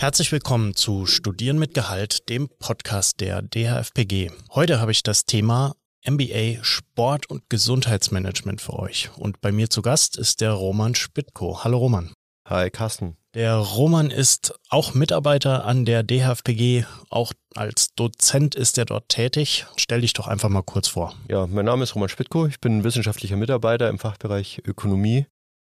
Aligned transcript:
Herzlich 0.00 0.30
willkommen 0.30 0.76
zu 0.76 1.06
Studieren 1.06 1.58
mit 1.58 1.74
Gehalt, 1.74 2.28
dem 2.28 2.48
Podcast 2.60 3.18
der 3.18 3.42
DHFPG. 3.42 4.30
Heute 4.54 4.80
habe 4.80 4.92
ich 4.92 5.02
das 5.02 5.26
Thema 5.26 5.74
MBA 6.08 6.62
Sport 6.62 7.28
und 7.28 7.50
Gesundheitsmanagement 7.50 8.60
für 8.60 8.74
euch. 8.74 9.10
Und 9.16 9.40
bei 9.40 9.50
mir 9.50 9.70
zu 9.70 9.82
Gast 9.82 10.16
ist 10.16 10.40
der 10.40 10.52
Roman 10.52 10.94
Spittko. 10.94 11.64
Hallo 11.64 11.78
Roman. 11.78 12.12
Hi 12.48 12.70
Carsten. 12.70 13.16
Der 13.34 13.56
Roman 13.56 14.12
ist 14.12 14.54
auch 14.68 14.94
Mitarbeiter 14.94 15.64
an 15.64 15.84
der 15.84 16.04
DHFPG, 16.04 16.84
auch 17.10 17.32
als 17.56 17.92
Dozent 17.96 18.54
ist 18.54 18.78
er 18.78 18.84
dort 18.84 19.08
tätig. 19.08 19.66
Stell 19.74 20.02
dich 20.02 20.12
doch 20.12 20.28
einfach 20.28 20.48
mal 20.48 20.62
kurz 20.62 20.86
vor. 20.86 21.16
Ja, 21.28 21.48
mein 21.48 21.64
Name 21.64 21.82
ist 21.82 21.96
Roman 21.96 22.08
Spittko, 22.08 22.46
ich 22.46 22.60
bin 22.60 22.84
wissenschaftlicher 22.84 23.36
Mitarbeiter 23.36 23.88
im 23.88 23.98
Fachbereich 23.98 24.62
Ökonomie 24.64 25.26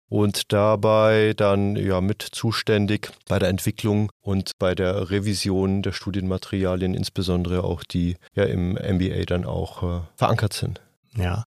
und 0.08 0.52
dabei 0.52 1.34
dann 1.36 1.76
ja 1.76 2.00
mit 2.00 2.22
zuständig 2.22 3.10
bei 3.28 3.38
der 3.38 3.48
Entwicklung 3.48 4.10
und 4.20 4.52
bei 4.58 4.74
der 4.74 5.10
Revision 5.10 5.82
der 5.82 5.92
Studienmaterialien, 5.92 6.94
insbesondere 6.94 7.64
auch 7.64 7.84
die 7.84 8.16
ja 8.34 8.44
im 8.44 8.72
MBA 8.72 9.24
dann 9.26 9.44
auch 9.44 9.82
äh, 9.82 10.00
verankert 10.16 10.52
sind. 10.52 10.80
Ja. 11.16 11.44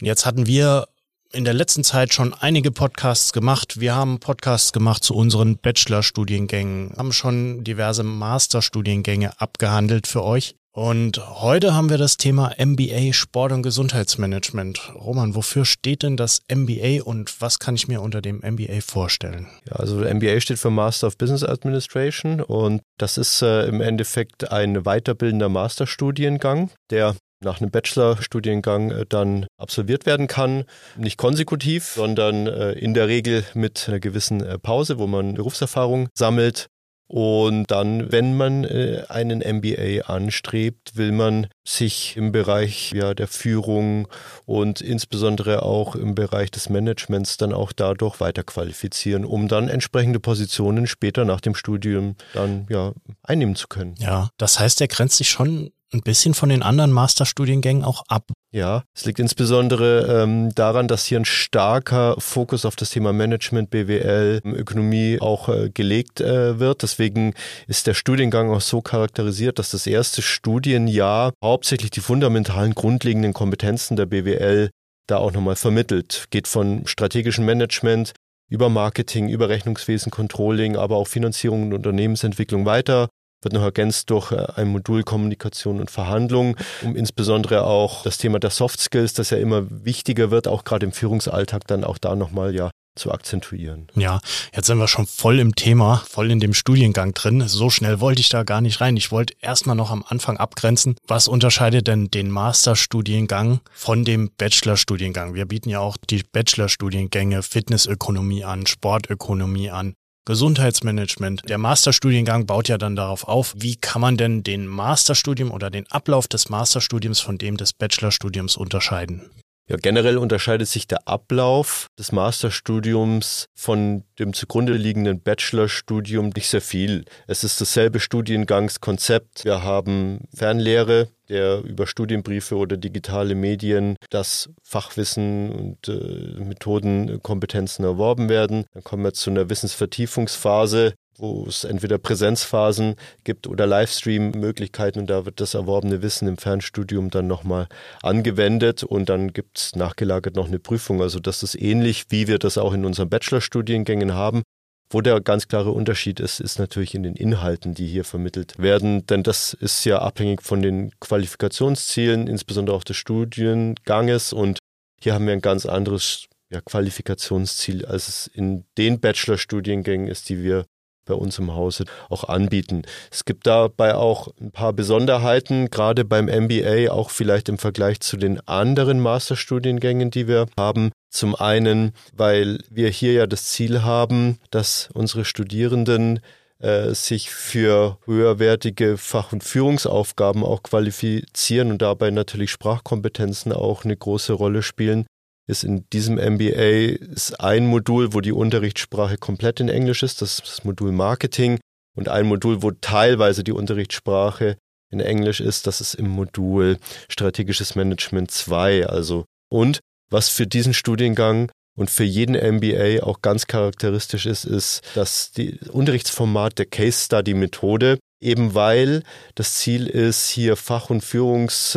Jetzt 0.00 0.26
hatten 0.26 0.46
wir 0.46 0.86
in 1.32 1.44
der 1.44 1.54
letzten 1.54 1.82
Zeit 1.82 2.14
schon 2.14 2.32
einige 2.32 2.70
Podcasts 2.70 3.32
gemacht. 3.32 3.80
Wir 3.80 3.94
haben 3.94 4.20
Podcasts 4.20 4.72
gemacht 4.72 5.02
zu 5.02 5.14
unseren 5.14 5.56
Bachelorstudiengängen, 5.56 6.94
haben 6.96 7.12
schon 7.12 7.64
diverse 7.64 8.04
Masterstudiengänge 8.04 9.40
abgehandelt 9.40 10.06
für 10.06 10.22
euch. 10.22 10.54
Und 10.76 11.40
heute 11.40 11.72
haben 11.72 11.88
wir 11.88 11.98
das 11.98 12.16
Thema 12.16 12.50
MBA 12.58 13.12
Sport 13.12 13.52
und 13.52 13.62
Gesundheitsmanagement. 13.62 14.92
Roman, 14.96 15.36
wofür 15.36 15.64
steht 15.64 16.02
denn 16.02 16.16
das 16.16 16.40
MBA 16.52 17.04
und 17.04 17.40
was 17.40 17.60
kann 17.60 17.76
ich 17.76 17.86
mir 17.86 18.02
unter 18.02 18.20
dem 18.20 18.38
MBA 18.38 18.80
vorstellen? 18.80 19.46
Ja, 19.68 19.76
also 19.76 19.98
MBA 19.98 20.40
steht 20.40 20.58
für 20.58 20.70
Master 20.70 21.06
of 21.06 21.16
Business 21.16 21.44
Administration 21.44 22.40
und 22.40 22.82
das 22.98 23.18
ist 23.18 23.40
äh, 23.42 23.66
im 23.66 23.80
Endeffekt 23.80 24.50
ein 24.50 24.82
weiterbildender 24.82 25.48
Masterstudiengang, 25.48 26.70
der 26.90 27.14
nach 27.40 27.60
einem 27.60 27.70
Bachelorstudiengang 27.70 28.90
äh, 28.90 29.06
dann 29.08 29.46
absolviert 29.56 30.06
werden 30.06 30.26
kann. 30.26 30.64
Nicht 30.96 31.18
konsekutiv, 31.18 31.92
sondern 31.94 32.48
äh, 32.48 32.72
in 32.72 32.94
der 32.94 33.06
Regel 33.06 33.44
mit 33.54 33.84
einer 33.86 34.00
gewissen 34.00 34.42
äh, 34.42 34.58
Pause, 34.58 34.98
wo 34.98 35.06
man 35.06 35.34
Berufserfahrung 35.34 36.08
sammelt 36.14 36.66
und 37.06 37.70
dann, 37.70 38.10
wenn 38.10 38.34
man 38.34 38.64
äh, 38.64 39.02
einen 39.08 39.40
MBA 39.40 40.06
anstrebt, 40.06 40.96
will 40.96 41.12
man 41.12 41.48
sich 41.64 42.16
im 42.16 42.32
Bereich 42.32 42.92
ja, 42.92 43.12
der 43.12 43.28
Führung 43.28 44.08
und 44.46 44.80
insbesondere 44.80 45.62
auch 45.62 45.96
im 45.96 46.14
Bereich 46.14 46.50
des 46.50 46.70
Managements 46.70 47.36
dann 47.36 47.52
auch 47.52 47.72
dadurch 47.72 48.20
weiterqualifizieren, 48.20 49.24
um 49.24 49.48
dann 49.48 49.68
entsprechende 49.68 50.18
Positionen 50.18 50.86
später 50.86 51.24
nach 51.24 51.40
dem 51.40 51.54
Studium 51.54 52.16
dann 52.32 52.66
ja 52.70 52.92
einnehmen 53.22 53.54
zu 53.54 53.68
können. 53.68 53.94
Ja, 53.98 54.30
das 54.38 54.58
heißt, 54.58 54.80
er 54.80 54.88
grenzt 54.88 55.18
sich 55.18 55.28
schon 55.28 55.70
ein 55.94 56.02
bisschen 56.02 56.34
von 56.34 56.48
den 56.48 56.62
anderen 56.62 56.92
Masterstudiengängen 56.92 57.84
auch 57.84 58.02
ab. 58.08 58.30
Ja, 58.52 58.84
es 58.94 59.04
liegt 59.04 59.18
insbesondere 59.18 60.22
ähm, 60.22 60.54
daran, 60.54 60.88
dass 60.88 61.06
hier 61.06 61.18
ein 61.18 61.24
starker 61.24 62.16
Fokus 62.18 62.64
auf 62.64 62.76
das 62.76 62.90
Thema 62.90 63.12
Management, 63.12 63.70
BWL, 63.70 64.40
Ökonomie 64.44 65.18
auch 65.20 65.48
äh, 65.48 65.70
gelegt 65.70 66.20
äh, 66.20 66.58
wird. 66.58 66.82
Deswegen 66.82 67.34
ist 67.66 67.86
der 67.86 67.94
Studiengang 67.94 68.50
auch 68.50 68.60
so 68.60 68.82
charakterisiert, 68.82 69.58
dass 69.58 69.70
das 69.70 69.86
erste 69.86 70.22
Studienjahr 70.22 71.32
hauptsächlich 71.42 71.90
die 71.90 72.00
fundamentalen, 72.00 72.74
grundlegenden 72.74 73.32
Kompetenzen 73.32 73.96
der 73.96 74.06
BWL 74.06 74.70
da 75.06 75.18
auch 75.18 75.32
nochmal 75.32 75.56
vermittelt. 75.56 76.26
Geht 76.30 76.48
von 76.48 76.86
strategischem 76.86 77.44
Management 77.44 78.12
über 78.50 78.68
Marketing, 78.68 79.28
über 79.28 79.48
Rechnungswesen, 79.48 80.10
Controlling, 80.10 80.76
aber 80.76 80.96
auch 80.96 81.08
Finanzierung 81.08 81.64
und 81.64 81.74
Unternehmensentwicklung 81.74 82.66
weiter 82.66 83.08
wird 83.44 83.54
noch 83.54 83.62
ergänzt 83.62 84.10
durch 84.10 84.32
äh, 84.32 84.46
ein 84.56 84.68
Modul 84.68 85.02
Kommunikation 85.02 85.80
und 85.80 85.90
Verhandlung, 85.90 86.56
um 86.82 86.96
insbesondere 86.96 87.64
auch 87.64 88.02
das 88.02 88.18
Thema 88.18 88.38
der 88.38 88.50
Soft 88.50 88.80
Skills, 88.80 89.14
das 89.14 89.30
ja 89.30 89.38
immer 89.38 89.64
wichtiger 89.68 90.30
wird, 90.30 90.48
auch 90.48 90.64
gerade 90.64 90.86
im 90.86 90.92
Führungsalltag 90.92 91.66
dann 91.66 91.84
auch 91.84 91.98
da 91.98 92.16
nochmal 92.16 92.54
ja 92.54 92.70
zu 92.96 93.12
akzentuieren. 93.12 93.88
Ja, 93.94 94.20
jetzt 94.54 94.66
sind 94.66 94.78
wir 94.78 94.88
schon 94.88 95.06
voll 95.06 95.38
im 95.38 95.54
Thema, 95.54 96.02
voll 96.08 96.30
in 96.30 96.40
dem 96.40 96.54
Studiengang 96.54 97.12
drin. 97.12 97.42
So 97.46 97.70
schnell 97.70 98.00
wollte 98.00 98.20
ich 98.20 98.28
da 98.28 98.44
gar 98.44 98.60
nicht 98.60 98.80
rein. 98.80 98.96
Ich 98.96 99.10
wollte 99.10 99.34
erstmal 99.40 99.76
noch 99.76 99.90
am 99.90 100.04
Anfang 100.06 100.36
abgrenzen. 100.36 100.96
Was 101.06 101.28
unterscheidet 101.28 101.88
denn 101.88 102.10
den 102.10 102.30
Masterstudiengang 102.30 103.60
von 103.72 104.04
dem 104.04 104.30
Bachelorstudiengang? 104.36 105.34
Wir 105.34 105.46
bieten 105.46 105.70
ja 105.70 105.80
auch 105.80 105.96
die 106.08 106.22
Bachelorstudiengänge 106.22 107.42
Fitnessökonomie 107.42 108.44
an, 108.44 108.66
Sportökonomie 108.66 109.70
an. 109.70 109.94
Gesundheitsmanagement. 110.26 111.42
Der 111.48 111.58
Masterstudiengang 111.58 112.46
baut 112.46 112.68
ja 112.68 112.78
dann 112.78 112.96
darauf 112.96 113.28
auf, 113.28 113.54
wie 113.58 113.76
kann 113.76 114.00
man 114.00 114.16
denn 114.16 114.42
den 114.42 114.66
Masterstudium 114.66 115.50
oder 115.50 115.70
den 115.70 115.86
Ablauf 115.90 116.28
des 116.28 116.48
Masterstudiums 116.48 117.20
von 117.20 117.36
dem 117.36 117.56
des 117.58 117.74
Bachelorstudiums 117.74 118.56
unterscheiden? 118.56 119.30
Ja, 119.66 119.76
generell 119.76 120.18
unterscheidet 120.18 120.68
sich 120.68 120.86
der 120.86 121.08
Ablauf 121.08 121.86
des 121.98 122.12
Masterstudiums 122.12 123.46
von 123.54 124.04
dem 124.18 124.34
zugrunde 124.34 124.74
liegenden 124.74 125.22
Bachelorstudium 125.22 126.30
nicht 126.34 126.48
sehr 126.48 126.60
viel. 126.60 127.06
Es 127.26 127.44
ist 127.44 127.62
dasselbe 127.62 127.98
Studiengangskonzept. 127.98 129.46
Wir 129.46 129.62
haben 129.62 130.28
Fernlehre, 130.34 131.08
der 131.30 131.62
über 131.62 131.86
Studienbriefe 131.86 132.56
oder 132.56 132.76
digitale 132.76 133.34
Medien 133.34 133.96
das 134.10 134.50
Fachwissen 134.62 135.50
und 135.50 135.88
äh, 135.88 136.44
Methodenkompetenzen 136.44 137.86
erworben 137.86 138.28
werden. 138.28 138.66
Dann 138.74 138.84
kommen 138.84 139.02
wir 139.02 139.14
zu 139.14 139.30
einer 139.30 139.48
Wissensvertiefungsphase, 139.48 140.92
wo 141.16 141.46
es 141.46 141.64
entweder 141.64 141.98
Präsenzphasen 141.98 142.96
gibt 143.24 143.46
oder 143.46 143.66
Livestream-Möglichkeiten 143.66 145.00
und 145.00 145.10
da 145.10 145.24
wird 145.24 145.40
das 145.40 145.54
erworbene 145.54 146.02
Wissen 146.02 146.28
im 146.28 146.36
Fernstudium 146.36 147.10
dann 147.10 147.26
nochmal 147.26 147.68
angewendet 148.02 148.82
und 148.82 149.08
dann 149.08 149.32
gibt 149.32 149.58
es 149.58 149.76
nachgelagert 149.76 150.36
noch 150.36 150.48
eine 150.48 150.58
Prüfung. 150.58 151.00
Also 151.00 151.20
das 151.20 151.42
ist 151.42 151.54
ähnlich, 151.54 152.06
wie 152.08 152.26
wir 152.26 152.38
das 152.38 152.58
auch 152.58 152.72
in 152.72 152.84
unseren 152.84 153.08
Bachelorstudiengängen 153.08 154.14
haben. 154.14 154.42
Wo 154.90 155.00
der 155.00 155.20
ganz 155.20 155.48
klare 155.48 155.72
Unterschied 155.72 156.20
ist, 156.20 156.40
ist 156.40 156.58
natürlich 156.58 156.94
in 156.94 157.02
den 157.02 157.16
Inhalten, 157.16 157.74
die 157.74 157.86
hier 157.86 158.04
vermittelt 158.04 158.58
werden, 158.58 159.06
denn 159.06 159.22
das 159.22 159.54
ist 159.54 159.84
ja 159.84 159.98
abhängig 160.00 160.42
von 160.42 160.62
den 160.62 160.92
Qualifikationszielen, 161.00 162.26
insbesondere 162.26 162.76
auch 162.76 162.84
des 162.84 162.96
Studienganges 162.96 164.32
und 164.32 164.58
hier 165.00 165.14
haben 165.14 165.26
wir 165.26 165.32
ein 165.32 165.40
ganz 165.40 165.66
anderes 165.66 166.26
ja, 166.50 166.60
Qualifikationsziel, 166.60 167.84
als 167.86 168.08
es 168.08 168.26
in 168.26 168.64
den 168.78 169.00
Bachelorstudiengängen 169.00 170.06
ist, 170.06 170.28
die 170.28 170.42
wir 170.42 170.64
bei 171.04 171.14
uns 171.14 171.38
im 171.38 171.54
Hause 171.54 171.84
auch 172.08 172.24
anbieten. 172.24 172.82
Es 173.10 173.24
gibt 173.24 173.46
dabei 173.46 173.94
auch 173.94 174.28
ein 174.40 174.50
paar 174.50 174.72
Besonderheiten, 174.72 175.70
gerade 175.70 176.04
beim 176.04 176.26
MBA, 176.26 176.90
auch 176.90 177.10
vielleicht 177.10 177.48
im 177.48 177.58
Vergleich 177.58 178.00
zu 178.00 178.16
den 178.16 178.40
anderen 178.46 179.00
Masterstudiengängen, 179.00 180.10
die 180.10 180.28
wir 180.28 180.46
haben. 180.58 180.92
Zum 181.10 181.34
einen, 181.34 181.92
weil 182.16 182.58
wir 182.70 182.88
hier 182.88 183.12
ja 183.12 183.26
das 183.26 183.46
Ziel 183.46 183.82
haben, 183.82 184.38
dass 184.50 184.88
unsere 184.94 185.24
Studierenden 185.24 186.20
äh, 186.58 186.92
sich 186.94 187.30
für 187.30 187.98
höherwertige 188.04 188.96
Fach- 188.96 189.32
und 189.32 189.44
Führungsaufgaben 189.44 190.42
auch 190.42 190.62
qualifizieren 190.62 191.70
und 191.70 191.82
dabei 191.82 192.10
natürlich 192.10 192.50
Sprachkompetenzen 192.50 193.52
auch 193.52 193.84
eine 193.84 193.96
große 193.96 194.32
Rolle 194.32 194.62
spielen 194.62 195.06
ist 195.46 195.64
in 195.64 195.84
diesem 195.92 196.14
MBA 196.14 196.96
ist 197.12 197.40
ein 197.40 197.66
Modul, 197.66 198.14
wo 198.14 198.20
die 198.20 198.32
Unterrichtssprache 198.32 199.16
komplett 199.18 199.60
in 199.60 199.68
Englisch 199.68 200.02
ist, 200.02 200.22
das 200.22 200.38
ist 200.38 200.48
das 200.48 200.64
Modul 200.64 200.92
Marketing. 200.92 201.58
Und 201.96 202.08
ein 202.08 202.26
Modul, 202.26 202.62
wo 202.62 202.72
teilweise 202.72 203.44
die 203.44 203.52
Unterrichtssprache 203.52 204.56
in 204.90 205.00
Englisch 205.00 205.40
ist, 205.40 205.66
das 205.66 205.80
ist 205.80 205.94
im 205.94 206.08
Modul 206.08 206.78
Strategisches 207.08 207.74
Management 207.74 208.30
2, 208.30 208.86
also 208.86 209.24
und 209.48 209.80
was 210.10 210.28
für 210.28 210.46
diesen 210.46 210.74
Studiengang 210.74 211.50
und 211.76 211.90
für 211.90 212.04
jeden 212.04 212.34
MBA 212.34 213.02
auch 213.02 213.20
ganz 213.20 213.46
charakteristisch 213.46 214.26
ist, 214.26 214.44
ist, 214.44 214.82
dass 214.94 215.32
die 215.32 215.58
Unterrichtsformat 215.70 216.58
der 216.58 216.66
Case 216.66 217.04
Study 217.04 217.34
Methode 217.34 217.98
eben 218.20 218.54
weil 218.54 219.02
das 219.34 219.54
Ziel 219.54 219.86
ist, 219.86 220.28
hier 220.28 220.56
Fach- 220.56 220.90
und 220.90 221.02
Führungs 221.02 221.76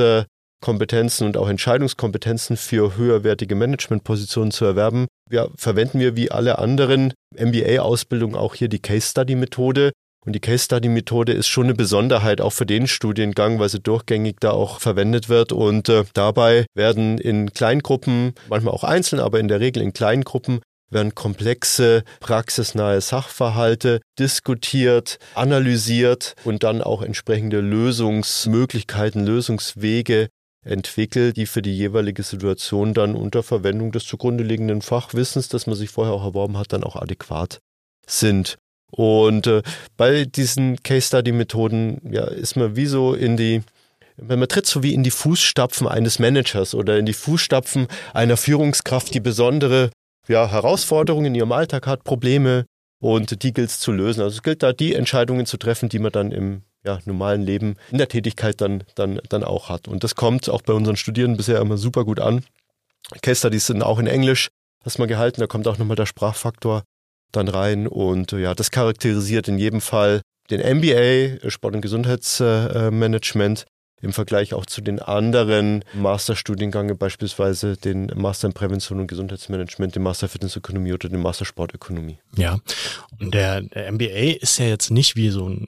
Kompetenzen 0.61 1.27
und 1.27 1.37
auch 1.37 1.49
Entscheidungskompetenzen 1.49 2.57
für 2.57 2.97
höherwertige 2.97 3.55
Managementpositionen 3.55 4.51
zu 4.51 4.65
erwerben. 4.65 5.07
Ja, 5.29 5.47
verwenden 5.55 5.99
wir 5.99 6.15
wie 6.15 6.31
alle 6.31 6.57
anderen 6.57 7.13
MBA-Ausbildungen 7.35 8.35
auch 8.35 8.55
hier 8.55 8.67
die 8.67 8.79
Case 8.79 9.07
Study 9.09 9.35
Methode. 9.35 9.91
Und 10.25 10.33
die 10.33 10.41
Case 10.41 10.65
Study 10.65 10.89
Methode 10.89 11.31
ist 11.31 11.47
schon 11.47 11.65
eine 11.65 11.73
Besonderheit 11.73 12.41
auch 12.41 12.51
für 12.51 12.65
den 12.65 12.87
Studiengang, 12.87 13.59
weil 13.59 13.69
sie 13.69 13.79
durchgängig 13.79 14.37
da 14.39 14.51
auch 14.51 14.81
verwendet 14.81 15.29
wird. 15.29 15.53
Und 15.53 15.87
äh, 15.89 16.03
dabei 16.13 16.65
werden 16.75 17.17
in 17.17 17.53
Kleingruppen, 17.53 18.33
manchmal 18.49 18.73
auch 18.73 18.83
einzeln, 18.83 19.21
aber 19.21 19.39
in 19.39 19.47
der 19.47 19.61
Regel 19.61 19.81
in 19.81 19.93
Kleingruppen, 19.93 20.59
werden 20.89 21.15
komplexe, 21.15 22.03
praxisnahe 22.19 23.01
Sachverhalte 23.01 23.99
diskutiert, 24.19 25.19
analysiert 25.35 26.35
und 26.43 26.63
dann 26.63 26.81
auch 26.81 27.01
entsprechende 27.01 27.59
Lösungsmöglichkeiten, 27.59 29.25
Lösungswege 29.25 30.29
entwickelt, 30.67 31.37
die 31.37 31.45
für 31.45 31.61
die 31.61 31.75
jeweilige 31.75 32.23
Situation 32.23 32.93
dann 32.93 33.15
unter 33.15 33.43
Verwendung 33.43 33.91
des 33.91 34.05
zugrunde 34.05 34.43
liegenden 34.43 34.81
Fachwissens, 34.81 35.49
das 35.49 35.67
man 35.67 35.75
sich 35.75 35.89
vorher 35.89 36.13
auch 36.13 36.23
erworben 36.23 36.57
hat, 36.57 36.73
dann 36.73 36.83
auch 36.83 36.95
adäquat 36.95 37.59
sind. 38.05 38.57
Und 38.91 39.47
äh, 39.47 39.63
bei 39.97 40.25
diesen 40.25 40.81
Case 40.83 41.07
Study 41.07 41.31
Methoden 41.31 42.01
ja, 42.11 42.25
ist 42.25 42.55
man 42.55 42.75
wie 42.75 42.85
so 42.85 43.13
in 43.13 43.37
die 43.37 43.63
man 44.19 44.47
tritt 44.47 44.65
so 44.65 44.81
wie 44.81 44.95
in 44.95 45.03
die 45.03 45.11
Fußstapfen 45.11 45.87
eines 45.87 46.17
Managers 46.17 46.73
oder 46.73 46.97
in 46.97 47.05
die 47.05 47.13
Fußstapfen 47.13 47.87
einer 48.13 48.35
Führungskraft, 48.35 49.13
die 49.13 49.19
besondere 49.19 49.91
ja, 50.27 50.49
Herausforderungen 50.49 51.27
in 51.27 51.35
ihrem 51.35 51.51
Alltag 51.51 51.85
hat, 51.85 52.03
Probleme 52.03 52.65
und 52.99 53.43
die 53.43 53.53
gilt 53.53 53.69
es 53.69 53.79
zu 53.79 53.91
lösen. 53.91 54.21
Also 54.21 54.37
es 54.37 54.43
gilt 54.43 54.63
da, 54.63 54.73
die 54.73 54.95
Entscheidungen 54.95 55.45
zu 55.45 55.57
treffen, 55.57 55.89
die 55.89 55.99
man 55.99 56.11
dann 56.11 56.31
im 56.31 56.63
ja, 56.87 56.99
normalen 57.05 57.41
Leben 57.41 57.75
in 57.91 57.97
der 57.97 58.07
Tätigkeit 58.07 58.61
dann, 58.61 58.83
dann, 58.95 59.19
dann 59.29 59.43
auch 59.43 59.69
hat. 59.69 59.87
Und 59.87 60.03
das 60.03 60.15
kommt 60.15 60.49
auch 60.49 60.61
bei 60.61 60.73
unseren 60.73 60.95
Studierenden 60.95 61.37
bisher 61.37 61.59
immer 61.59 61.77
super 61.77 62.05
gut 62.05 62.19
an. 62.19 62.43
Case 63.21 63.39
Studies 63.39 63.67
sind 63.67 63.83
auch 63.83 63.99
in 63.99 64.07
Englisch, 64.07 64.49
das 64.83 64.97
mal 64.97 65.07
gehalten, 65.07 65.41
da 65.41 65.47
kommt 65.47 65.67
auch 65.67 65.77
nochmal 65.77 65.97
der 65.97 66.05
Sprachfaktor 66.05 66.83
dann 67.31 67.49
rein 67.49 67.87
und 67.87 68.31
ja, 68.31 68.55
das 68.55 68.71
charakterisiert 68.71 69.49
in 69.49 69.57
jedem 69.57 69.81
Fall 69.81 70.21
den 70.49 70.61
MBA, 70.61 71.49
Sport- 71.49 71.75
und 71.75 71.81
Gesundheitsmanagement, 71.81 73.65
im 74.01 74.13
Vergleich 74.13 74.53
auch 74.53 74.65
zu 74.65 74.81
den 74.81 74.99
anderen 74.99 75.83
Masterstudiengängen, 75.93 76.97
beispielsweise 76.97 77.75
den 77.75 78.11
Master 78.15 78.47
in 78.47 78.53
Prävention 78.53 78.99
und 78.99 79.07
Gesundheitsmanagement, 79.07 79.95
den 79.95 80.03
Master 80.03 80.29
Fitnessökonomie 80.29 80.93
oder 80.93 81.09
den 81.09 81.19
Master 81.19 81.45
Sportökonomie. 81.45 82.19
Ja, 82.35 82.59
und 83.19 83.33
der, 83.33 83.61
der 83.61 83.91
MBA 83.91 84.37
ist 84.39 84.59
ja 84.59 84.67
jetzt 84.67 84.91
nicht 84.91 85.15
wie 85.15 85.29
so 85.29 85.49
ein 85.49 85.67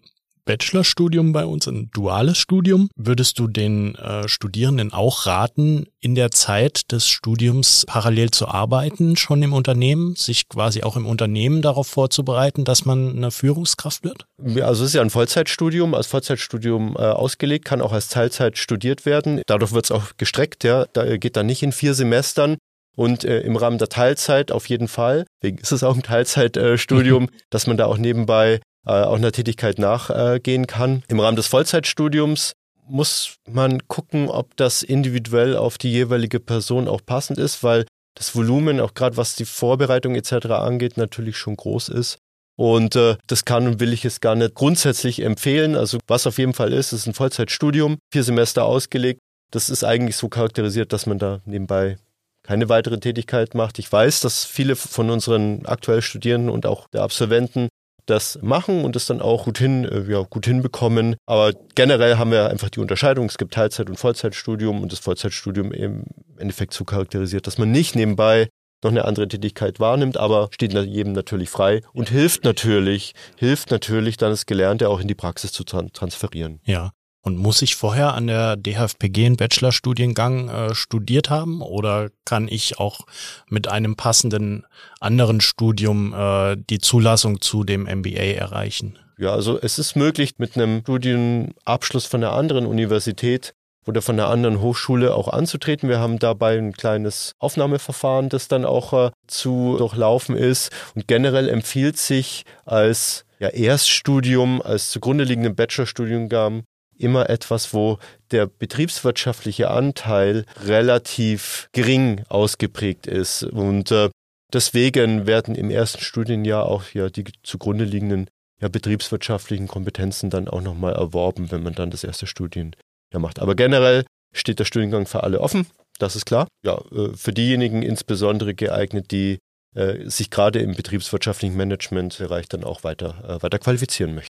Bachelorstudium 0.49 1.31
bei 1.31 1.45
uns, 1.45 1.67
ein 1.67 1.91
duales 1.93 2.39
Studium. 2.39 2.89
Würdest 2.95 3.37
du 3.37 3.47
den 3.47 3.93
äh, 3.93 4.27
Studierenden 4.27 4.91
auch 4.91 5.27
raten, 5.27 5.85
in 5.99 6.15
der 6.15 6.31
Zeit 6.31 6.91
des 6.91 7.07
Studiums 7.07 7.85
parallel 7.85 8.31
zu 8.31 8.47
arbeiten, 8.47 9.15
schon 9.15 9.43
im 9.43 9.53
Unternehmen, 9.53 10.15
sich 10.15 10.49
quasi 10.49 10.81
auch 10.81 10.95
im 10.95 11.05
Unternehmen 11.05 11.61
darauf 11.61 11.85
vorzubereiten, 11.85 12.65
dass 12.65 12.83
man 12.83 13.15
eine 13.15 13.29
Führungskraft 13.29 14.03
wird? 14.03 14.25
Also 14.63 14.85
es 14.85 14.89
ist 14.89 14.95
ja 14.95 15.03
ein 15.03 15.11
Vollzeitstudium, 15.11 15.93
als 15.93 16.07
Vollzeitstudium 16.07 16.95
äh, 16.95 17.01
ausgelegt, 17.01 17.65
kann 17.65 17.79
auch 17.79 17.93
als 17.93 18.09
Teilzeit 18.09 18.57
studiert 18.57 19.05
werden. 19.05 19.43
Dadurch 19.45 19.73
wird 19.73 19.85
es 19.85 19.91
auch 19.91 20.17
gestreckt, 20.17 20.63
ja. 20.63 20.87
Da 20.93 21.17
geht 21.17 21.37
dann 21.37 21.45
nicht 21.45 21.61
in 21.61 21.71
vier 21.71 21.93
Semestern, 21.93 22.57
und 22.95 23.23
äh, 23.23 23.39
im 23.41 23.55
Rahmen 23.55 23.77
der 23.77 23.87
Teilzeit 23.87 24.51
auf 24.51 24.67
jeden 24.67 24.89
Fall, 24.89 25.25
wegen 25.39 25.57
ist 25.59 25.71
es 25.71 25.83
auch 25.83 25.95
ein 25.95 26.03
Teilzeitstudium, 26.03 27.25
äh, 27.25 27.27
dass 27.49 27.65
man 27.65 27.77
da 27.77 27.85
auch 27.85 27.97
nebenbei 27.97 28.55
äh, 28.55 28.59
auch 28.89 29.15
einer 29.15 29.31
Tätigkeit 29.31 29.79
nachgehen 29.79 30.67
kann. 30.67 31.03
Im 31.07 31.19
Rahmen 31.19 31.35
des 31.35 31.47
Vollzeitstudiums 31.47 32.53
muss 32.87 33.35
man 33.47 33.87
gucken, 33.87 34.29
ob 34.29 34.55
das 34.57 34.83
individuell 34.83 35.55
auf 35.55 35.77
die 35.77 35.91
jeweilige 35.91 36.39
Person 36.39 36.87
auch 36.87 37.01
passend 37.05 37.37
ist, 37.37 37.63
weil 37.63 37.85
das 38.15 38.35
Volumen, 38.35 38.79
auch 38.79 38.93
gerade 38.93 39.17
was 39.17 39.35
die 39.35 39.45
Vorbereitung 39.45 40.15
etc. 40.15 40.47
angeht, 40.47 40.97
natürlich 40.97 41.37
schon 41.37 41.55
groß 41.55 41.89
ist. 41.89 42.17
Und 42.57 42.97
äh, 42.97 43.15
das 43.27 43.45
kann 43.45 43.67
und 43.67 43.79
will 43.79 43.93
ich 43.93 44.03
es 44.03 44.19
gar 44.19 44.35
nicht 44.35 44.53
grundsätzlich 44.53 45.21
empfehlen. 45.21 45.77
Also 45.77 45.99
was 46.07 46.27
auf 46.27 46.37
jeden 46.37 46.53
Fall 46.53 46.73
ist, 46.73 46.91
ist 46.91 47.07
ein 47.07 47.13
Vollzeitstudium, 47.13 47.97
vier 48.11 48.23
Semester 48.23 48.65
ausgelegt. 48.65 49.21
Das 49.51 49.69
ist 49.69 49.85
eigentlich 49.85 50.17
so 50.17 50.27
charakterisiert, 50.27 50.91
dass 50.91 51.05
man 51.05 51.19
da 51.19 51.39
nebenbei 51.45 51.97
keine 52.43 52.67
weitere 52.67 52.99
Tätigkeit 52.99 53.55
macht. 53.55 53.79
Ich 53.79 53.89
weiß, 53.89 54.19
dass 54.21 54.43
viele 54.43 54.75
von 54.75 55.09
unseren 55.09 55.65
aktuell 55.65 56.01
Studierenden 56.01 56.49
und 56.49 56.65
auch 56.65 56.87
der 56.89 57.03
Absolventen 57.03 57.69
das 58.09 58.39
machen 58.41 58.83
und 58.83 58.95
das 58.95 59.05
dann 59.05 59.21
auch 59.21 59.45
gut 59.45 59.57
hin, 59.57 59.85
äh, 59.85 60.11
ja, 60.11 60.21
gut 60.21 60.45
hinbekommen. 60.45 61.15
Aber 61.25 61.53
generell 61.75 62.17
haben 62.17 62.31
wir 62.31 62.49
einfach 62.49 62.69
die 62.69 62.79
Unterscheidung. 62.79 63.27
Es 63.27 63.37
gibt 63.37 63.53
Teilzeit- 63.53 63.89
und 63.89 63.97
Vollzeitstudium 63.97 64.81
und 64.81 64.91
das 64.91 64.99
Vollzeitstudium 64.99 65.71
im 65.71 66.03
Endeffekt 66.37 66.73
so 66.73 66.83
charakterisiert, 66.83 67.47
dass 67.47 67.57
man 67.57 67.71
nicht 67.71 67.95
nebenbei 67.95 68.49
noch 68.83 68.91
eine 68.91 69.05
andere 69.05 69.27
Tätigkeit 69.27 69.79
wahrnimmt, 69.79 70.17
aber 70.17 70.49
steht 70.53 70.73
jedem 70.73 71.13
natürlich 71.13 71.49
frei 71.49 71.81
und 71.93 72.09
hilft 72.09 72.45
natürlich, 72.45 73.13
hilft 73.35 73.71
natürlich 73.71 74.17
dann 74.17 74.31
das 74.31 74.45
Gelernte 74.45 74.89
auch 74.89 75.01
in 75.01 75.07
die 75.07 75.15
Praxis 75.15 75.51
zu 75.51 75.63
transferieren. 75.63 76.61
Ja. 76.63 76.91
Und 77.21 77.37
muss 77.37 77.61
ich 77.61 77.75
vorher 77.75 78.13
an 78.13 78.27
der 78.27 78.55
DHFPG 78.55 79.25
einen 79.25 79.37
Bachelorstudiengang 79.37 80.49
äh, 80.49 80.75
studiert 80.75 81.29
haben 81.29 81.61
oder 81.61 82.09
kann 82.25 82.47
ich 82.47 82.79
auch 82.79 83.01
mit 83.47 83.67
einem 83.67 83.95
passenden 83.95 84.65
anderen 85.01 85.41
Studium 85.41 86.13
äh, 86.13 86.55
die 86.69 86.79
Zulassung 86.79 87.41
zu 87.41 87.63
dem 87.65 87.83
MBA 87.83 88.35
erreichen? 88.35 88.97
Ja, 89.17 89.33
also 89.33 89.59
es 89.61 89.79
ist 89.79 89.97
möglich, 89.97 90.35
mit 90.37 90.55
einem 90.55 90.79
Studienabschluss 90.79 92.05
von 92.05 92.23
einer 92.23 92.33
anderen 92.33 92.65
Universität 92.65 93.53
oder 93.85 94.01
von 94.01 94.17
einer 94.17 94.29
anderen 94.29 94.61
Hochschule 94.61 95.13
auch 95.13 95.27
anzutreten. 95.27 95.89
Wir 95.89 95.99
haben 95.99 96.19
dabei 96.19 96.57
ein 96.57 96.71
kleines 96.71 97.33
Aufnahmeverfahren, 97.39 98.29
das 98.29 98.47
dann 98.47 98.63
auch 98.63 98.93
äh, 98.93 99.11
zu 99.27 99.75
durchlaufen 99.77 100.37
ist. 100.37 100.71
Und 100.95 101.07
generell 101.07 101.49
empfiehlt 101.49 101.97
sich 101.97 102.45
als 102.65 103.25
ja, 103.39 103.49
Erststudium, 103.49 104.61
als 104.61 104.89
zugrunde 104.89 105.25
liegenden 105.25 105.55
Bachelorstudiengang 105.55 106.63
immer 106.99 107.29
etwas, 107.29 107.73
wo 107.73 107.97
der 108.31 108.47
betriebswirtschaftliche 108.47 109.69
Anteil 109.69 110.45
relativ 110.65 111.69
gering 111.71 112.23
ausgeprägt 112.29 113.07
ist. 113.07 113.43
Und 113.43 113.91
äh, 113.91 114.09
deswegen 114.53 115.25
werden 115.25 115.55
im 115.55 115.71
ersten 115.71 116.01
Studienjahr 116.01 116.65
auch 116.65 116.83
ja 116.93 117.09
die 117.09 117.25
zugrunde 117.43 117.85
liegenden 117.85 118.29
ja, 118.61 118.67
betriebswirtschaftlichen 118.67 119.67
Kompetenzen 119.67 120.29
dann 120.29 120.47
auch 120.47 120.61
nochmal 120.61 120.93
erworben, 120.93 121.51
wenn 121.51 121.63
man 121.63 121.73
dann 121.73 121.91
das 121.91 122.03
erste 122.03 122.27
Studienjahr 122.27 122.73
macht. 123.13 123.39
Aber 123.39 123.55
generell 123.55 124.05
steht 124.33 124.59
der 124.59 124.65
Studiengang 124.65 125.07
für 125.07 125.23
alle 125.23 125.39
offen, 125.41 125.65
das 125.97 126.15
ist 126.15 126.25
klar. 126.25 126.47
Ja, 126.63 126.81
äh, 126.91 127.15
für 127.15 127.33
diejenigen 127.33 127.81
insbesondere 127.83 128.53
geeignet, 128.53 129.11
die 129.11 129.39
äh, 129.75 130.09
sich 130.09 130.29
gerade 130.29 130.59
im 130.59 130.75
betriebswirtschaftlichen 130.75 131.55
Managementbereich 131.55 132.49
dann 132.49 132.63
auch 132.63 132.83
weiter, 132.83 133.23
äh, 133.27 133.43
weiter 133.43 133.59
qualifizieren 133.59 134.15
möchten. 134.15 134.28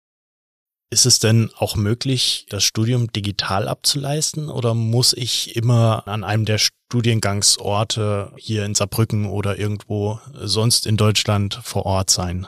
Ist 0.91 1.05
es 1.05 1.19
denn 1.19 1.49
auch 1.57 1.75
möglich, 1.75 2.45
das 2.49 2.63
Studium 2.63 3.11
digital 3.11 3.67
abzuleisten 3.67 4.49
oder 4.49 4.73
muss 4.73 5.13
ich 5.13 5.55
immer 5.55 6.07
an 6.07 6.23
einem 6.23 6.45
der 6.45 6.59
Studiengangsorte 6.59 8.31
hier 8.37 8.65
in 8.65 8.75
Saarbrücken 8.75 9.25
oder 9.25 9.57
irgendwo 9.57 10.19
sonst 10.33 10.85
in 10.85 10.95
Deutschland 10.95 11.59
vor 11.63 11.85
Ort 11.85 12.11
sein? 12.11 12.47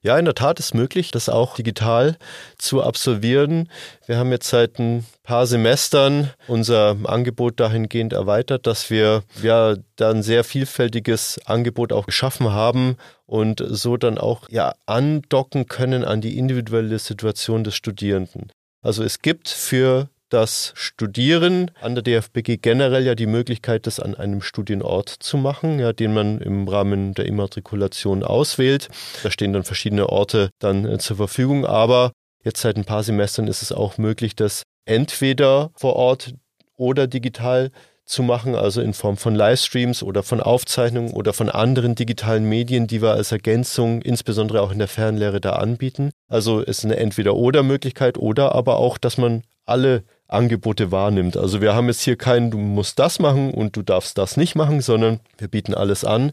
Ja, 0.00 0.16
in 0.16 0.26
der 0.26 0.34
Tat 0.34 0.60
ist 0.60 0.74
möglich, 0.74 1.10
das 1.10 1.28
auch 1.28 1.56
digital 1.56 2.16
zu 2.56 2.82
absolvieren. 2.84 3.68
Wir 4.06 4.16
haben 4.16 4.30
jetzt 4.30 4.48
seit 4.48 4.78
ein 4.78 5.04
paar 5.24 5.44
Semestern 5.48 6.30
unser 6.46 6.96
Angebot 7.02 7.58
dahingehend 7.58 8.12
erweitert, 8.12 8.68
dass 8.68 8.90
wir 8.90 9.24
ja 9.42 9.74
da 9.96 10.10
ein 10.10 10.22
sehr 10.22 10.44
vielfältiges 10.44 11.40
Angebot 11.46 11.92
auch 11.92 12.06
geschaffen 12.06 12.52
haben 12.52 12.96
und 13.26 13.60
so 13.66 13.96
dann 13.96 14.18
auch 14.18 14.48
ja 14.50 14.74
andocken 14.86 15.66
können 15.66 16.04
an 16.04 16.20
die 16.20 16.38
individuelle 16.38 17.00
Situation 17.00 17.64
des 17.64 17.74
Studierenden. 17.74 18.52
Also 18.80 19.02
es 19.02 19.20
gibt 19.20 19.48
für 19.48 20.08
das 20.28 20.72
Studieren 20.76 21.70
an 21.80 21.94
der 21.94 22.02
DFBG 22.02 22.58
generell 22.58 23.04
ja 23.04 23.14
die 23.14 23.26
Möglichkeit, 23.26 23.86
das 23.86 24.00
an 24.00 24.14
einem 24.14 24.42
Studienort 24.42 25.08
zu 25.08 25.36
machen, 25.36 25.78
ja, 25.78 25.92
den 25.92 26.14
man 26.14 26.40
im 26.40 26.68
Rahmen 26.68 27.14
der 27.14 27.26
Immatrikulation 27.26 28.22
auswählt. 28.22 28.88
Da 29.22 29.30
stehen 29.30 29.52
dann 29.52 29.64
verschiedene 29.64 30.08
Orte 30.08 30.50
dann 30.58 30.84
äh, 30.84 30.98
zur 30.98 31.16
Verfügung, 31.16 31.64
aber 31.66 32.12
jetzt 32.44 32.60
seit 32.60 32.76
ein 32.76 32.84
paar 32.84 33.02
Semestern 33.02 33.46
ist 33.46 33.62
es 33.62 33.72
auch 33.72 33.98
möglich, 33.98 34.36
das 34.36 34.62
entweder 34.84 35.70
vor 35.74 35.96
Ort 35.96 36.34
oder 36.76 37.06
digital 37.06 37.70
zu 38.08 38.22
machen, 38.22 38.54
also 38.54 38.80
in 38.80 38.94
Form 38.94 39.16
von 39.18 39.34
Livestreams 39.34 40.02
oder 40.02 40.22
von 40.22 40.40
Aufzeichnungen 40.40 41.12
oder 41.12 41.32
von 41.32 41.50
anderen 41.50 41.94
digitalen 41.94 42.48
Medien, 42.48 42.86
die 42.86 43.02
wir 43.02 43.12
als 43.12 43.32
Ergänzung 43.32 44.00
insbesondere 44.00 44.62
auch 44.62 44.72
in 44.72 44.78
der 44.78 44.88
Fernlehre 44.88 45.40
da 45.40 45.56
anbieten. 45.56 46.10
Also 46.26 46.60
es 46.62 46.78
ist 46.78 46.84
eine 46.86 46.96
Entweder-oder-Möglichkeit 46.96 48.16
oder 48.16 48.54
aber 48.54 48.78
auch, 48.78 48.96
dass 48.96 49.18
man 49.18 49.42
alle 49.66 50.04
Angebote 50.28 50.92
wahrnimmt. 50.92 51.36
Also 51.36 51.60
wir 51.60 51.74
haben 51.74 51.88
jetzt 51.88 52.02
hier 52.02 52.16
kein, 52.16 52.50
du 52.50 52.58
musst 52.58 52.98
das 52.98 53.18
machen 53.18 53.52
und 53.52 53.76
du 53.76 53.82
darfst 53.82 54.18
das 54.18 54.36
nicht 54.36 54.54
machen, 54.54 54.80
sondern 54.80 55.20
wir 55.38 55.48
bieten 55.48 55.74
alles 55.74 56.04
an 56.04 56.32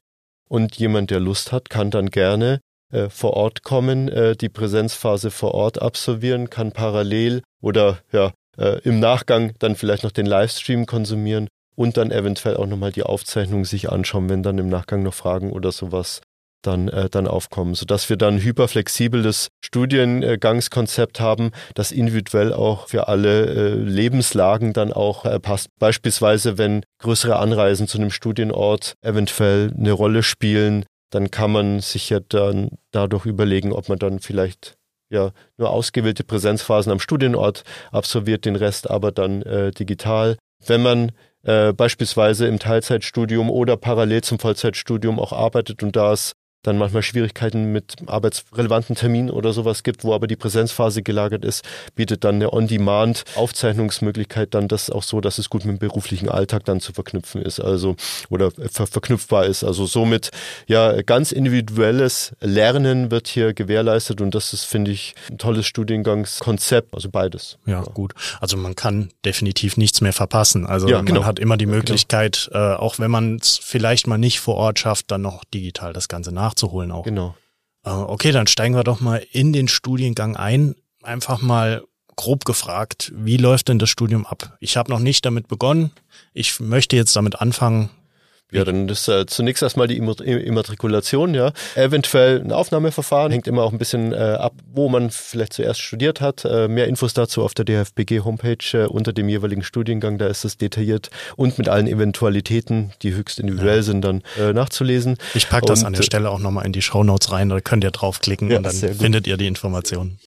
und 0.49 0.75
jemand, 0.75 1.11
der 1.11 1.19
Lust 1.19 1.51
hat, 1.51 1.69
kann 1.69 1.91
dann 1.91 2.11
gerne 2.11 2.59
äh, 2.91 3.09
vor 3.09 3.33
Ort 3.33 3.63
kommen, 3.63 4.09
äh, 4.09 4.35
die 4.35 4.49
Präsenzphase 4.49 5.31
vor 5.31 5.53
Ort 5.53 5.81
absolvieren, 5.81 6.49
kann 6.49 6.71
parallel 6.71 7.41
oder 7.61 7.99
ja, 8.11 8.31
äh, 8.57 8.79
im 8.81 8.99
Nachgang 8.99 9.53
dann 9.59 9.75
vielleicht 9.75 10.03
noch 10.03 10.11
den 10.11 10.25
Livestream 10.25 10.85
konsumieren 10.85 11.47
und 11.75 11.97
dann 11.97 12.11
eventuell 12.11 12.57
auch 12.57 12.67
nochmal 12.67 12.91
die 12.91 13.03
Aufzeichnung 13.03 13.65
sich 13.65 13.89
anschauen, 13.89 14.29
wenn 14.29 14.43
dann 14.43 14.57
im 14.57 14.69
Nachgang 14.69 15.03
noch 15.03 15.13
Fragen 15.13 15.51
oder 15.51 15.71
sowas 15.71 16.21
dann, 16.65 16.87
äh, 16.87 17.09
dann 17.09 17.27
aufkommen, 17.27 17.75
sodass 17.75 18.09
wir 18.09 18.17
dann 18.17 18.39
hyperflexibles 18.39 19.49
Studiengangskonzept 19.63 21.19
haben, 21.19 21.51
das 21.73 21.91
individuell 21.91 22.53
auch 22.53 22.87
für 22.87 23.07
alle 23.07 23.45
äh, 23.45 23.73
Lebenslagen 23.73 24.73
dann 24.73 24.93
auch 24.93 25.25
äh, 25.25 25.39
passt. 25.39 25.67
Beispielsweise, 25.79 26.57
wenn 26.57 26.83
größere 26.99 27.37
Anreisen 27.37 27.87
zu 27.87 27.97
einem 27.97 28.11
Studienort 28.11 28.95
eventuell 29.01 29.71
eine 29.77 29.91
Rolle 29.91 30.23
spielen, 30.23 30.85
dann 31.11 31.31
kann 31.31 31.51
man 31.51 31.79
sich 31.79 32.09
ja 32.09 32.19
dann 32.19 32.69
dadurch 32.91 33.25
überlegen, 33.25 33.71
ob 33.71 33.89
man 33.89 33.99
dann 33.99 34.19
vielleicht 34.19 34.75
ja 35.09 35.31
nur 35.57 35.69
ausgewählte 35.69 36.23
Präsenzphasen 36.23 36.91
am 36.91 36.99
Studienort 36.99 37.63
absolviert, 37.91 38.45
den 38.45 38.55
Rest 38.55 38.89
aber 38.89 39.11
dann 39.11 39.41
äh, 39.43 39.71
digital. 39.71 40.37
Wenn 40.65 40.81
man 40.81 41.11
äh, 41.43 41.73
beispielsweise 41.73 42.47
im 42.47 42.59
Teilzeitstudium 42.59 43.49
oder 43.49 43.77
parallel 43.77 44.23
zum 44.23 44.39
Vollzeitstudium 44.39 45.19
auch 45.19 45.31
arbeitet 45.31 45.83
und 45.83 45.95
da 45.95 46.13
ist 46.13 46.33
dann 46.67 46.77
manchmal 46.77 47.03
Schwierigkeiten 47.03 47.71
mit 47.71 47.95
arbeitsrelevanten 48.07 48.95
Terminen 48.95 49.29
oder 49.29 49.53
sowas 49.53 49.83
gibt, 49.83 50.03
wo 50.03 50.13
aber 50.13 50.27
die 50.27 50.35
Präsenzphase 50.35 51.03
gelagert 51.03 51.45
ist, 51.45 51.63
bietet 51.95 52.23
dann 52.23 52.35
eine 52.35 52.53
On-Demand-Aufzeichnungsmöglichkeit 52.53 54.53
dann 54.53 54.67
das 54.67 54.89
auch 54.89 55.03
so, 55.03 55.21
dass 55.21 55.37
es 55.37 55.49
gut 55.49 55.65
mit 55.65 55.77
dem 55.77 55.79
beruflichen 55.79 56.29
Alltag 56.29 56.65
dann 56.65 56.79
zu 56.79 56.93
verknüpfen 56.93 57.41
ist, 57.41 57.59
also 57.59 57.95
oder 58.29 58.51
ver 58.51 58.87
verknüpfbar 58.87 59.45
ist. 59.45 59.63
Also 59.63 59.85
somit 59.85 60.31
ja 60.67 61.01
ganz 61.01 61.31
individuelles 61.31 62.35
Lernen 62.39 63.11
wird 63.11 63.27
hier 63.27 63.53
gewährleistet 63.53 64.21
und 64.21 64.35
das 64.35 64.53
ist, 64.53 64.63
finde 64.63 64.91
ich, 64.91 65.15
ein 65.29 65.37
tolles 65.37 65.65
Studiengangskonzept, 65.65 66.93
also 66.93 67.09
beides. 67.09 67.57
Ja, 67.65 67.75
ja, 67.75 67.81
gut. 67.81 68.13
Also 68.39 68.57
man 68.57 68.75
kann 68.75 69.09
definitiv 69.23 69.77
nichts 69.77 70.01
mehr 70.01 70.13
verpassen. 70.13 70.65
Also 70.65 70.87
ja, 70.87 71.01
genau. 71.01 71.21
man 71.21 71.27
hat 71.27 71.39
immer 71.39 71.57
die 71.57 71.65
genau. 71.65 71.77
Möglichkeit, 71.77 72.49
genau. 72.51 72.73
äh, 72.73 72.75
auch 72.75 72.99
wenn 72.99 73.11
man 73.11 73.37
es 73.37 73.59
vielleicht 73.61 74.07
mal 74.07 74.17
nicht 74.17 74.39
vor 74.39 74.55
Ort 74.55 74.79
schafft, 74.79 75.11
dann 75.11 75.21
noch 75.21 75.43
digital 75.45 75.93
das 75.93 76.07
Ganze 76.07 76.33
nachzuholen 76.55 76.91
auch. 76.91 77.03
Genau. 77.03 77.35
Äh, 77.83 77.89
okay, 77.89 78.31
dann 78.31 78.47
steigen 78.47 78.75
wir 78.75 78.83
doch 78.83 79.01
mal 79.01 79.25
in 79.31 79.53
den 79.53 79.67
Studiengang 79.67 80.35
ein. 80.35 80.75
Einfach 81.03 81.41
mal 81.41 81.83
grob 82.15 82.45
gefragt, 82.45 83.11
wie 83.15 83.37
läuft 83.37 83.67
denn 83.67 83.77
das 83.77 83.89
Studium 83.89 84.25
ab? 84.25 84.57
Ich 84.59 84.77
habe 84.77 84.89
noch 84.89 84.99
nicht 84.99 85.25
damit 85.25 85.47
begonnen. 85.47 85.91
Ich 86.33 86.59
möchte 86.59 86.95
jetzt 86.95 87.15
damit 87.15 87.41
anfangen. 87.41 87.89
Ja, 88.51 88.63
dann 88.63 88.87
ist 88.87 89.07
äh, 89.07 89.25
zunächst 89.25 89.63
erstmal 89.63 89.87
die 89.87 89.97
Immatrikulation, 89.97 91.33
ja. 91.33 91.51
Eventuell 91.73 92.41
ein 92.41 92.51
Aufnahmeverfahren, 92.51 93.31
hängt 93.31 93.47
immer 93.47 93.63
auch 93.63 93.71
ein 93.71 93.79
bisschen 93.79 94.13
äh, 94.13 94.17
ab, 94.17 94.53
wo 94.71 94.87
man 94.87 95.09
vielleicht 95.09 95.53
zuerst 95.53 95.81
studiert 95.81 96.21
hat. 96.21 96.45
Äh, 96.45 96.67
mehr 96.67 96.87
Infos 96.87 97.13
dazu 97.13 97.43
auf 97.43 97.55
der 97.55 97.65
DFBG-Homepage 97.65 98.57
äh, 98.73 98.85
unter 98.85 99.13
dem 99.13 99.29
jeweiligen 99.29 99.63
Studiengang, 99.63 100.19
da 100.19 100.27
ist 100.27 100.45
es 100.45 100.57
detailliert 100.57 101.09
und 101.35 101.57
mit 101.57 101.69
allen 101.69 101.87
Eventualitäten, 101.87 102.91
die 103.01 103.15
höchst 103.15 103.39
individuell 103.39 103.77
ja. 103.77 103.83
sind, 103.83 104.01
dann 104.05 104.21
äh, 104.39 104.53
nachzulesen. 104.53 105.17
Ich 105.33 105.49
packe 105.49 105.65
das 105.65 105.79
und, 105.79 105.87
an 105.87 105.93
der 105.93 106.03
Stelle 106.03 106.29
auch 106.29 106.39
nochmal 106.39 106.67
in 106.67 106.71
die 106.71 106.83
Shownotes 106.83 107.31
rein, 107.31 107.49
da 107.49 107.59
könnt 107.61 107.83
ihr 107.83 107.91
draufklicken 107.91 108.51
ja, 108.51 108.57
und 108.57 108.63
dann 108.63 108.75
findet 108.75 109.25
ihr 109.25 109.37
die 109.37 109.47
Informationen. 109.47 110.19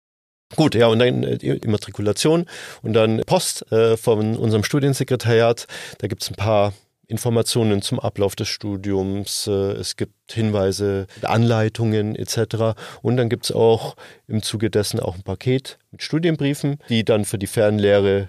Gut, 0.57 0.75
ja, 0.75 0.89
und 0.89 0.99
dann 0.99 1.23
äh, 1.23 1.37
Immatrikulation 1.37 2.47
und 2.83 2.95
dann 2.95 3.23
Post 3.27 3.71
äh, 3.71 3.97
von 3.97 4.37
unserem 4.37 4.65
Studiensekretariat. 4.65 5.67
Da 5.99 6.09
gibt's 6.09 6.31
ein 6.31 6.37
paar 6.37 6.73
Informationen 7.09 7.81
zum 7.81 7.99
Ablauf 7.99 8.37
des 8.37 8.49
Studiums, 8.49 9.47
äh, 9.47 9.73
es 9.73 9.97
gibt 9.97 10.13
Hinweise, 10.31 11.07
Anleitungen 11.23 12.15
etc. 12.15 12.79
Und 13.03 13.17
dann 13.17 13.31
gibt 13.31 13.47
es 13.47 13.53
auch 13.53 13.97
im 14.27 14.43
Zuge 14.43 14.71
dessen 14.71 15.01
auch 15.01 15.17
ein 15.17 15.23
Paket 15.23 15.79
mit 15.91 16.03
Studienbriefen, 16.03 16.79
die 16.91 17.05
dann 17.05 17.25
für 17.25 17.39
die 17.39 17.47
Fernlehre 17.47 18.29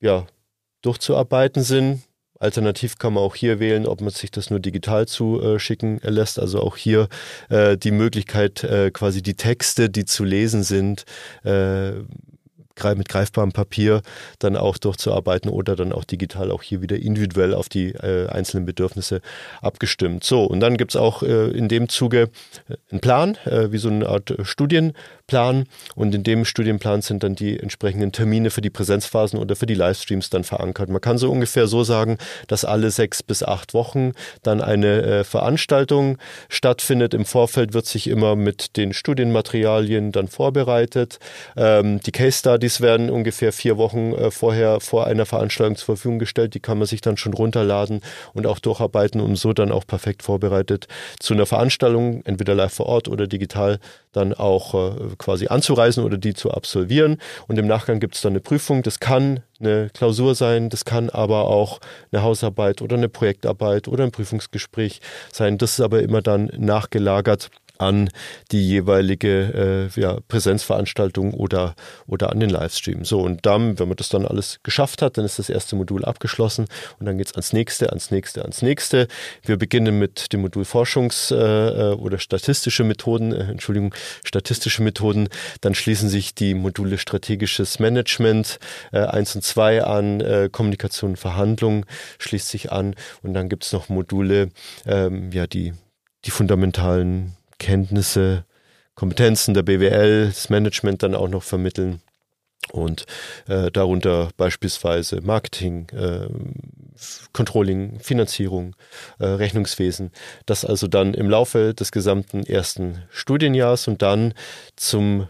ja, 0.00 0.26
durchzuarbeiten 0.80 1.62
sind. 1.62 2.02
Alternativ 2.38 2.98
kann 2.98 3.14
man 3.14 3.22
auch 3.22 3.34
hier 3.34 3.60
wählen, 3.60 3.86
ob 3.86 4.00
man 4.00 4.10
sich 4.10 4.30
das 4.30 4.50
nur 4.50 4.60
digital 4.60 5.06
zuschicken 5.06 6.00
lässt. 6.02 6.38
Also 6.38 6.60
auch 6.62 6.76
hier 6.76 7.08
äh, 7.48 7.76
die 7.76 7.90
Möglichkeit, 7.90 8.64
äh, 8.64 8.90
quasi 8.90 9.22
die 9.22 9.34
Texte, 9.34 9.88
die 9.88 10.04
zu 10.04 10.24
lesen 10.24 10.62
sind, 10.62 11.04
äh, 11.44 11.92
mit 12.96 13.08
greifbarem 13.08 13.52
Papier 13.52 14.02
dann 14.38 14.56
auch 14.56 14.78
durchzuarbeiten 14.78 15.50
oder 15.50 15.76
dann 15.76 15.92
auch 15.92 16.04
digital 16.04 16.50
auch 16.50 16.62
hier 16.62 16.82
wieder 16.82 16.96
individuell 16.96 17.54
auf 17.54 17.68
die 17.68 17.88
äh, 17.88 18.28
einzelnen 18.28 18.66
Bedürfnisse 18.66 19.20
abgestimmt. 19.62 20.24
So, 20.24 20.44
und 20.44 20.60
dann 20.60 20.76
gibt's 20.76 20.96
auch 20.96 21.22
äh, 21.22 21.48
in 21.50 21.68
dem 21.68 21.88
Zuge 21.88 22.30
äh, 22.68 22.76
einen 22.90 23.00
Plan, 23.00 23.36
äh, 23.44 23.72
wie 23.72 23.78
so 23.78 23.88
eine 23.88 24.08
Art 24.08 24.34
Studienplan. 24.42 25.64
Und 25.94 26.14
in 26.14 26.22
dem 26.22 26.44
Studienplan 26.44 27.02
sind 27.02 27.22
dann 27.22 27.34
die 27.34 27.58
entsprechenden 27.58 28.12
Termine 28.12 28.50
für 28.50 28.60
die 28.60 28.70
Präsenzphasen 28.70 29.38
oder 29.38 29.56
für 29.56 29.66
die 29.66 29.74
Livestreams 29.74 30.30
dann 30.30 30.44
verankert. 30.44 30.88
Man 30.88 31.00
kann 31.00 31.18
so 31.18 31.30
ungefähr 31.30 31.66
so 31.66 31.82
sagen, 31.82 32.18
dass 32.46 32.64
alle 32.64 32.90
sechs 32.90 33.22
bis 33.22 33.42
acht 33.42 33.74
Wochen 33.74 34.12
dann 34.42 34.60
eine 34.60 35.02
äh, 35.02 35.24
Veranstaltung 35.24 36.18
stattfindet. 36.48 37.14
Im 37.14 37.24
Vorfeld 37.24 37.72
wird 37.72 37.86
sich 37.86 38.08
immer 38.08 38.36
mit 38.36 38.76
den 38.76 38.92
Studienmaterialien 38.92 40.12
dann 40.12 40.28
vorbereitet. 40.28 41.18
Ähm, 41.56 42.00
die 42.00 42.12
Case 42.12 42.38
Study 42.38 42.65
Studies 42.66 42.80
werden 42.80 43.10
ungefähr 43.10 43.52
vier 43.52 43.76
Wochen 43.76 44.12
äh, 44.12 44.30
vorher 44.32 44.80
vor 44.80 45.06
einer 45.06 45.24
Veranstaltung 45.24 45.76
zur 45.76 45.96
Verfügung 45.96 46.18
gestellt. 46.18 46.54
Die 46.54 46.60
kann 46.60 46.78
man 46.78 46.86
sich 46.88 47.00
dann 47.00 47.16
schon 47.16 47.32
runterladen 47.32 48.00
und 48.34 48.46
auch 48.46 48.58
durcharbeiten, 48.58 49.20
um 49.20 49.36
so 49.36 49.52
dann 49.52 49.70
auch 49.70 49.86
perfekt 49.86 50.24
vorbereitet 50.24 50.88
zu 51.20 51.34
einer 51.34 51.46
Veranstaltung, 51.46 52.22
entweder 52.24 52.56
live 52.56 52.74
vor 52.74 52.86
Ort 52.86 53.06
oder 53.06 53.28
digital, 53.28 53.78
dann 54.12 54.34
auch 54.34 54.74
äh, 54.74 55.14
quasi 55.16 55.46
anzureisen 55.46 56.02
oder 56.02 56.18
die 56.18 56.34
zu 56.34 56.50
absolvieren. 56.50 57.18
Und 57.46 57.56
im 57.56 57.68
Nachgang 57.68 58.00
gibt 58.00 58.16
es 58.16 58.22
dann 58.22 58.32
eine 58.32 58.40
Prüfung. 58.40 58.82
Das 58.82 58.98
kann 58.98 59.40
eine 59.60 59.90
Klausur 59.90 60.34
sein, 60.34 60.68
das 60.68 60.84
kann 60.84 61.08
aber 61.08 61.48
auch 61.48 61.78
eine 62.10 62.22
Hausarbeit 62.22 62.82
oder 62.82 62.96
eine 62.96 63.08
Projektarbeit 63.08 63.86
oder 63.86 64.02
ein 64.02 64.10
Prüfungsgespräch 64.10 65.00
sein. 65.32 65.56
Das 65.56 65.74
ist 65.74 65.80
aber 65.80 66.02
immer 66.02 66.20
dann 66.20 66.50
nachgelagert 66.58 67.50
an 67.78 68.10
die 68.52 68.66
jeweilige 68.66 69.90
äh, 69.96 70.00
ja, 70.00 70.18
Präsenzveranstaltung 70.28 71.34
oder, 71.34 71.74
oder 72.06 72.30
an 72.30 72.40
den 72.40 72.50
Livestream. 72.50 73.04
So, 73.04 73.20
und 73.20 73.46
dann, 73.46 73.78
wenn 73.78 73.88
man 73.88 73.96
das 73.96 74.08
dann 74.08 74.26
alles 74.26 74.60
geschafft 74.62 75.02
hat, 75.02 75.18
dann 75.18 75.24
ist 75.24 75.38
das 75.38 75.48
erste 75.48 75.76
Modul 75.76 76.04
abgeschlossen 76.04 76.66
und 76.98 77.06
dann 77.06 77.18
geht's 77.18 77.32
ans 77.32 77.52
nächste, 77.52 77.90
ans 77.90 78.10
nächste, 78.10 78.42
ans 78.42 78.62
nächste. 78.62 79.08
Wir 79.42 79.56
beginnen 79.56 79.98
mit 79.98 80.32
dem 80.32 80.42
Modul 80.42 80.64
Forschungs- 80.64 81.34
äh, 81.34 81.94
oder 81.94 82.18
statistische 82.18 82.84
Methoden, 82.84 83.32
äh, 83.32 83.50
Entschuldigung, 83.50 83.94
statistische 84.24 84.82
Methoden. 84.82 85.28
Dann 85.60 85.74
schließen 85.74 86.08
sich 86.08 86.34
die 86.34 86.54
Module 86.54 86.98
strategisches 86.98 87.78
Management 87.78 88.58
äh, 88.92 89.00
1 89.00 89.36
und 89.36 89.42
2 89.42 89.84
an, 89.84 90.20
äh, 90.20 90.48
Kommunikation 90.50 91.10
und 91.10 91.16
Verhandlung 91.16 91.86
schließt 92.18 92.48
sich 92.48 92.72
an 92.72 92.94
und 93.22 93.34
dann 93.34 93.48
gibt's 93.48 93.72
noch 93.72 93.88
Module, 93.88 94.50
ähm, 94.86 95.30
ja, 95.32 95.46
die 95.46 95.72
die 96.26 96.30
fundamentalen 96.30 97.36
Kenntnisse, 97.58 98.44
Kompetenzen 98.94 99.54
der 99.54 99.62
BWL, 99.62 100.26
das 100.26 100.48
Management 100.48 101.02
dann 101.02 101.14
auch 101.14 101.28
noch 101.28 101.42
vermitteln 101.42 102.00
und 102.72 103.06
äh, 103.48 103.70
darunter 103.70 104.30
beispielsweise 104.36 105.20
Marketing, 105.20 105.88
äh, 105.90 106.28
Controlling, 107.32 108.00
Finanzierung, 108.00 108.74
äh, 109.18 109.26
Rechnungswesen. 109.26 110.10
Das 110.46 110.64
also 110.64 110.88
dann 110.88 111.14
im 111.14 111.28
Laufe 111.28 111.74
des 111.74 111.92
gesamten 111.92 112.44
ersten 112.44 113.02
Studienjahrs 113.10 113.86
und 113.88 114.02
dann 114.02 114.34
zum 114.76 115.28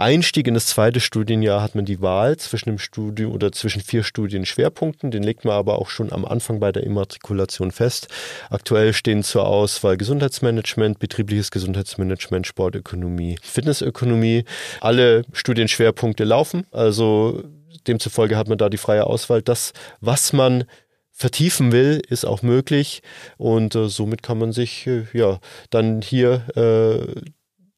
Einstieg 0.00 0.46
in 0.46 0.54
das 0.54 0.66
zweite 0.66 1.00
Studienjahr 1.00 1.60
hat 1.60 1.74
man 1.74 1.84
die 1.84 2.00
Wahl 2.00 2.36
zwischen 2.36 2.70
dem 2.70 2.78
Studium 2.78 3.32
oder 3.32 3.52
zwischen 3.52 3.82
vier 3.82 4.04
Studienschwerpunkten. 4.04 5.10
Den 5.10 5.22
legt 5.22 5.44
man 5.44 5.54
aber 5.54 5.78
auch 5.78 5.88
schon 5.88 6.12
am 6.12 6.24
Anfang 6.24 6.60
bei 6.60 6.72
der 6.72 6.84
Immatrikulation 6.84 7.70
fest. 7.70 8.08
Aktuell 8.50 8.92
stehen 8.92 9.22
zur 9.22 9.46
Auswahl 9.46 9.96
Gesundheitsmanagement, 9.96 10.98
betriebliches 10.98 11.50
Gesundheitsmanagement, 11.50 12.46
Sportökonomie, 12.46 13.38
Fitnessökonomie. 13.42 14.44
Alle 14.80 15.24
Studienschwerpunkte 15.32 16.24
laufen. 16.24 16.66
Also 16.70 17.42
demzufolge 17.86 18.36
hat 18.36 18.48
man 18.48 18.58
da 18.58 18.68
die 18.68 18.78
freie 18.78 19.04
Auswahl. 19.04 19.42
Das, 19.42 19.72
was 20.00 20.32
man 20.32 20.64
vertiefen 21.10 21.72
will, 21.72 22.00
ist 22.08 22.24
auch 22.24 22.42
möglich 22.42 23.02
und 23.38 23.74
äh, 23.74 23.88
somit 23.88 24.22
kann 24.22 24.38
man 24.38 24.52
sich 24.52 24.86
äh, 24.86 25.04
ja 25.12 25.40
dann 25.70 26.00
hier 26.00 26.42
äh, 26.54 27.20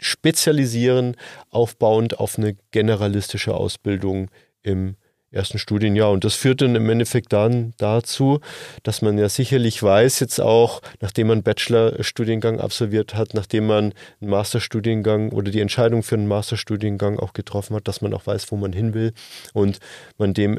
spezialisieren, 0.00 1.16
aufbauend 1.50 2.18
auf 2.18 2.38
eine 2.38 2.56
generalistische 2.72 3.54
Ausbildung 3.54 4.30
im 4.62 4.96
ersten 5.30 5.58
Studienjahr. 5.58 6.10
Und 6.10 6.24
das 6.24 6.34
führt 6.34 6.60
dann 6.60 6.74
im 6.74 6.88
Endeffekt 6.90 7.32
dann 7.32 7.72
dazu, 7.78 8.40
dass 8.82 9.02
man 9.02 9.16
ja 9.18 9.28
sicherlich 9.28 9.82
weiß, 9.82 10.20
jetzt 10.20 10.40
auch, 10.40 10.80
nachdem 11.00 11.28
man 11.28 11.42
Bachelorstudiengang 11.42 12.60
absolviert 12.60 13.14
hat, 13.14 13.34
nachdem 13.34 13.66
man 13.66 13.94
einen 14.20 14.30
Masterstudiengang 14.30 15.30
oder 15.32 15.50
die 15.50 15.60
Entscheidung 15.60 16.02
für 16.02 16.16
einen 16.16 16.28
Masterstudiengang 16.28 17.18
auch 17.18 17.32
getroffen 17.32 17.76
hat, 17.76 17.86
dass 17.86 18.00
man 18.00 18.12
auch 18.14 18.26
weiß, 18.26 18.50
wo 18.50 18.56
man 18.56 18.72
hin 18.72 18.94
will 18.94 19.12
und 19.52 19.78
man 20.18 20.34
dem 20.34 20.58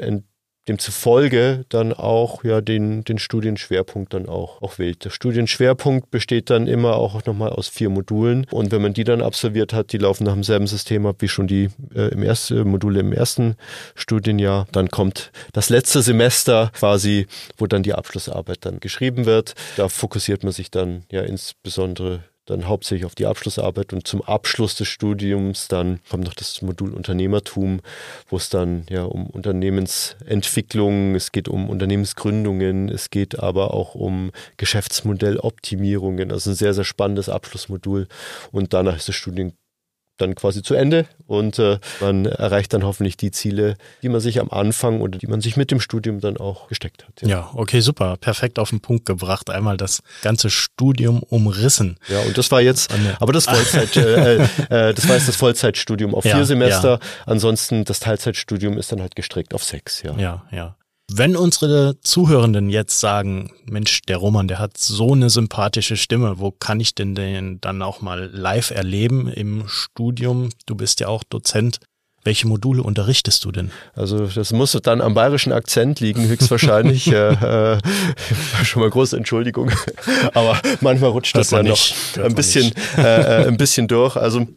demzufolge 0.68 1.65
dann 1.70 1.94
auch 1.94 2.44
ja 2.44 2.62
den, 2.62 3.03
den 3.03 3.18
Studienschwerpunkt 3.18 4.13
dann 4.13 4.27
auch, 4.27 4.62
auch 4.62 4.77
wählt. 4.80 5.03
Der 5.06 5.10
Studienschwerpunkt 5.10 6.12
besteht 6.12 6.50
dann 6.50 6.68
immer 6.68 6.96
auch 6.96 7.25
nochmal 7.25 7.50
aus 7.50 7.68
vier 7.68 7.89
Modulen 7.89 8.46
und 8.51 8.72
wenn 8.72 8.82
man 8.82 8.94
die 8.94 9.03
dann 9.03 9.22
absolviert 9.22 9.74
hat, 9.74 9.91
die 9.91 9.98
laufen 9.98 10.25
nach 10.25 10.34
demselben 10.34 10.68
System 10.68 11.06
ab 11.06 11.18
wie 11.20 11.27
schon 11.27 11.48
die 11.48 11.70
äh, 11.96 12.10
im 12.10 12.24
ersten 12.24 12.68
Module 12.68 13.00
im 13.00 13.13
ersten 13.13 13.56
Studienjahr, 13.96 14.68
dann 14.72 14.89
kommt 14.89 15.32
das 15.53 15.70
letzte 15.70 16.01
Semester 16.01 16.72
quasi, 16.74 17.27
wo 17.58 17.68
dann 17.68 17.84
die 17.84 17.94
Abschlussarbeit 17.94 18.65
dann 18.65 18.80
geschrieben 18.80 19.25
wird. 19.25 19.56
Da 19.77 19.89
fokussiert 19.89 20.44
man 20.44 20.53
sich 20.53 20.72
dann 20.72 21.03
ja 21.12 21.22
insbesondere 21.22 22.24
dann 22.45 22.67
hauptsächlich 22.67 23.05
auf 23.05 23.15
die 23.15 23.25
Abschlussarbeit 23.25 23.93
und 23.93 24.07
zum 24.07 24.21
Abschluss 24.21 24.75
des 24.75 24.88
Studiums 24.88 25.67
dann 25.67 26.00
kommt 26.10 26.25
noch 26.25 26.33
das 26.33 26.62
Modul 26.62 26.93
Unternehmertum, 26.93 27.81
wo 28.29 28.38
es 28.38 28.50
dann 28.50 28.86
ja 28.89 29.03
um 29.03 29.27
Unternehmensentwicklung, 29.27 31.15
es 31.15 31.31
geht 31.31 31.48
um 31.48 31.69
Unternehmensgründungen, 31.69 32.89
es 32.89 33.10
geht 33.10 33.39
aber 33.39 33.74
auch 33.74 33.95
um 33.95 34.31
Geschäftsmodelloptimierungen, 34.57 36.31
also 36.31 36.51
ein 36.51 36.55
sehr, 36.55 36.74
sehr 36.74 36.83
spannendes 36.83 37.29
Abschlussmodul. 37.29 38.07
Und 38.51 38.74
danach 38.74 38.98
ist 38.98 39.07
das 39.07 39.15
Studium 39.15 39.53
dann 40.21 40.35
quasi 40.35 40.61
zu 40.61 40.75
Ende 40.75 41.05
und 41.27 41.59
äh, 41.59 41.79
man 41.99 42.25
erreicht 42.25 42.73
dann 42.73 42.83
hoffentlich 42.83 43.17
die 43.17 43.31
Ziele, 43.31 43.75
die 44.01 44.09
man 44.09 44.21
sich 44.21 44.39
am 44.39 44.49
Anfang 44.49 45.01
oder 45.01 45.17
die 45.17 45.27
man 45.27 45.41
sich 45.41 45.57
mit 45.57 45.71
dem 45.71 45.79
Studium 45.79 46.19
dann 46.19 46.37
auch 46.37 46.67
gesteckt 46.67 47.05
hat. 47.05 47.21
Ja, 47.21 47.27
ja 47.27 47.49
okay, 47.53 47.79
super. 47.81 48.17
Perfekt 48.17 48.59
auf 48.59 48.69
den 48.69 48.81
Punkt 48.81 49.05
gebracht. 49.05 49.49
Einmal 49.49 49.77
das 49.77 50.03
ganze 50.21 50.49
Studium 50.49 51.23
umrissen. 51.23 51.97
Ja, 52.07 52.21
und 52.21 52.37
das 52.37 52.51
war 52.51 52.61
jetzt, 52.61 52.93
aber 53.19 53.33
das 53.33 53.45
Vollzeit, 53.45 53.95
äh, 53.97 54.35
äh, 54.35 54.89
äh, 54.89 54.93
das 54.93 55.07
war 55.07 55.15
jetzt 55.15 55.27
das 55.27 55.35
Vollzeitstudium 55.35 56.13
auf 56.13 56.25
ja, 56.25 56.35
vier 56.35 56.45
Semester. 56.45 56.91
Ja. 56.91 56.99
Ansonsten 57.25 57.85
das 57.85 57.99
Teilzeitstudium 57.99 58.77
ist 58.77 58.91
dann 58.91 59.01
halt 59.01 59.15
gestrickt 59.15 59.53
auf 59.53 59.63
sechs, 59.63 60.01
ja. 60.03 60.15
Ja, 60.17 60.43
ja. 60.51 60.75
Wenn 61.13 61.36
unsere 61.36 62.00
Zuhörenden 62.00 62.70
jetzt 62.70 63.01
sagen, 63.01 63.51
Mensch, 63.65 64.01
der 64.03 64.15
Roman, 64.15 64.48
der 64.48 64.60
hat 64.60 64.77
so 64.77 65.12
eine 65.12 65.30
sympathische 65.30 65.98
Stimme, 65.98 66.39
wo 66.39 66.51
kann 66.51 66.80
ich 66.80 66.96
denn 66.96 67.15
den 67.15 67.60
dann 67.60 67.82
auch 67.82 68.00
mal 68.00 68.30
live 68.32 68.72
erleben 68.72 69.27
im 69.27 69.68
Studium? 69.68 70.51
Du 70.68 70.75
bist 70.75 71.01
ja 71.01 71.10
auch 71.10 71.25
Dozent. 71.25 71.80
Welche 72.24 72.48
Module 72.48 72.84
unterrichtest 72.84 73.44
du 73.44 73.51
denn? 73.51 73.72
Also 73.94 74.27
das 74.27 74.53
muss 74.53 74.72
dann 74.84 75.01
am 75.01 75.13
bayerischen 75.13 75.51
Akzent 75.51 76.00
liegen, 76.00 76.27
höchstwahrscheinlich. 76.27 77.08
äh, 77.12 77.74
äh, 77.74 77.80
schon 78.63 78.82
mal 78.82 78.89
große 78.89 79.18
Entschuldigung. 79.18 79.70
Aber 80.34 80.62
manchmal 80.80 81.10
rutscht 81.10 81.36
das 81.36 81.51
ja 81.51 81.62
noch 81.62 81.80
ein 82.24 82.36
bisschen, 82.36 82.72
äh, 82.98 83.01
äh, 83.01 83.48
ein 83.48 83.58
bisschen 83.58 83.89
durch. 83.89 84.15
Also 84.15 84.48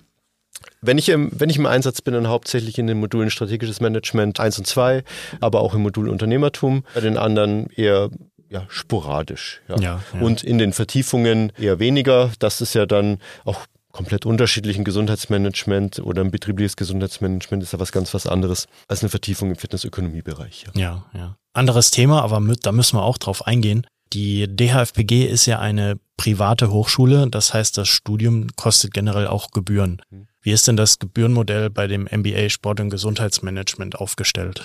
wenn 0.87 0.99
ich, 0.99 1.09
im, 1.09 1.31
wenn 1.33 1.51
ich 1.51 1.57
im 1.57 1.67
Einsatz 1.67 2.01
bin, 2.03 2.15
dann 2.15 2.29
hauptsächlich 2.29 2.79
in 2.79 2.87
den 2.87 3.01
Modulen 3.01 3.31
strategisches 3.31 3.81
Management 3.81 4.41
1 4.41 4.59
und 4.59 4.67
2, 4.67 5.03
aber 5.41 5.61
auch 5.61 5.75
im 5.75 5.83
Modul 5.83 6.09
Unternehmertum. 6.09 6.85
Bei 6.95 7.01
den 7.01 7.17
anderen 7.17 7.69
eher 7.71 8.11
ja, 8.51 8.65
sporadisch. 8.69 9.63
Ja. 9.69 9.77
Ja, 9.77 10.01
ja. 10.13 10.21
Und 10.21 10.45
in 10.45 10.59
den 10.59 10.73
Vertiefungen 10.73 11.53
eher 11.59 11.79
weniger. 11.79 12.31
Das 12.39 12.61
ist 12.61 12.75
ja 12.75 12.87
dann 12.87 13.19
auch 13.45 13.67
komplett 13.91 14.27
unterschiedlichen 14.27 14.85
Gesundheitsmanagement 14.85 16.01
oder 16.01 16.23
ein 16.23 16.33
betriebliches 16.33 16.77
Gesundheitsmanagement 16.77 17.63
ist 17.63 17.73
ja 17.73 17.79
was 17.79 17.93
ganz 17.93 18.13
was 18.13 18.27
anderes 18.27 18.67
als 18.89 19.03
eine 19.03 19.09
Vertiefung 19.09 19.51
im 19.51 19.57
Fitnessökonomiebereich. 19.57 20.67
Ja. 20.75 20.81
ja, 20.81 21.05
ja. 21.15 21.37
Anderes 21.53 21.93
Thema, 21.93 22.23
aber 22.23 22.41
mit, 22.41 22.67
da 22.67 22.73
müssen 22.73 22.97
wir 22.97 23.05
auch 23.05 23.19
drauf 23.19 23.47
eingehen. 23.47 23.87
Die 24.13 24.47
DHFPG 24.49 25.27
ist 25.27 25.47
ja 25.47 25.59
eine 25.59 25.99
private 26.17 26.71
Hochschule, 26.71 27.29
das 27.29 27.53
heißt, 27.53 27.77
das 27.79 27.89
Studium 27.89 28.49
kostet 28.57 28.95
generell 28.95 29.27
auch 29.27 29.51
Gebühren. 29.51 30.01
Mhm. 30.11 30.29
Wie 30.43 30.53
ist 30.53 30.69
denn 30.69 30.77
das 30.77 30.99
Gebührenmodell 30.99 31.71
bei 31.71 31.87
dem 31.87 32.05
MBA 32.11 32.51
Sport 32.51 32.81
und 32.81 32.91
Gesundheitsmanagement 32.91 33.97
aufgestellt? 33.97 34.63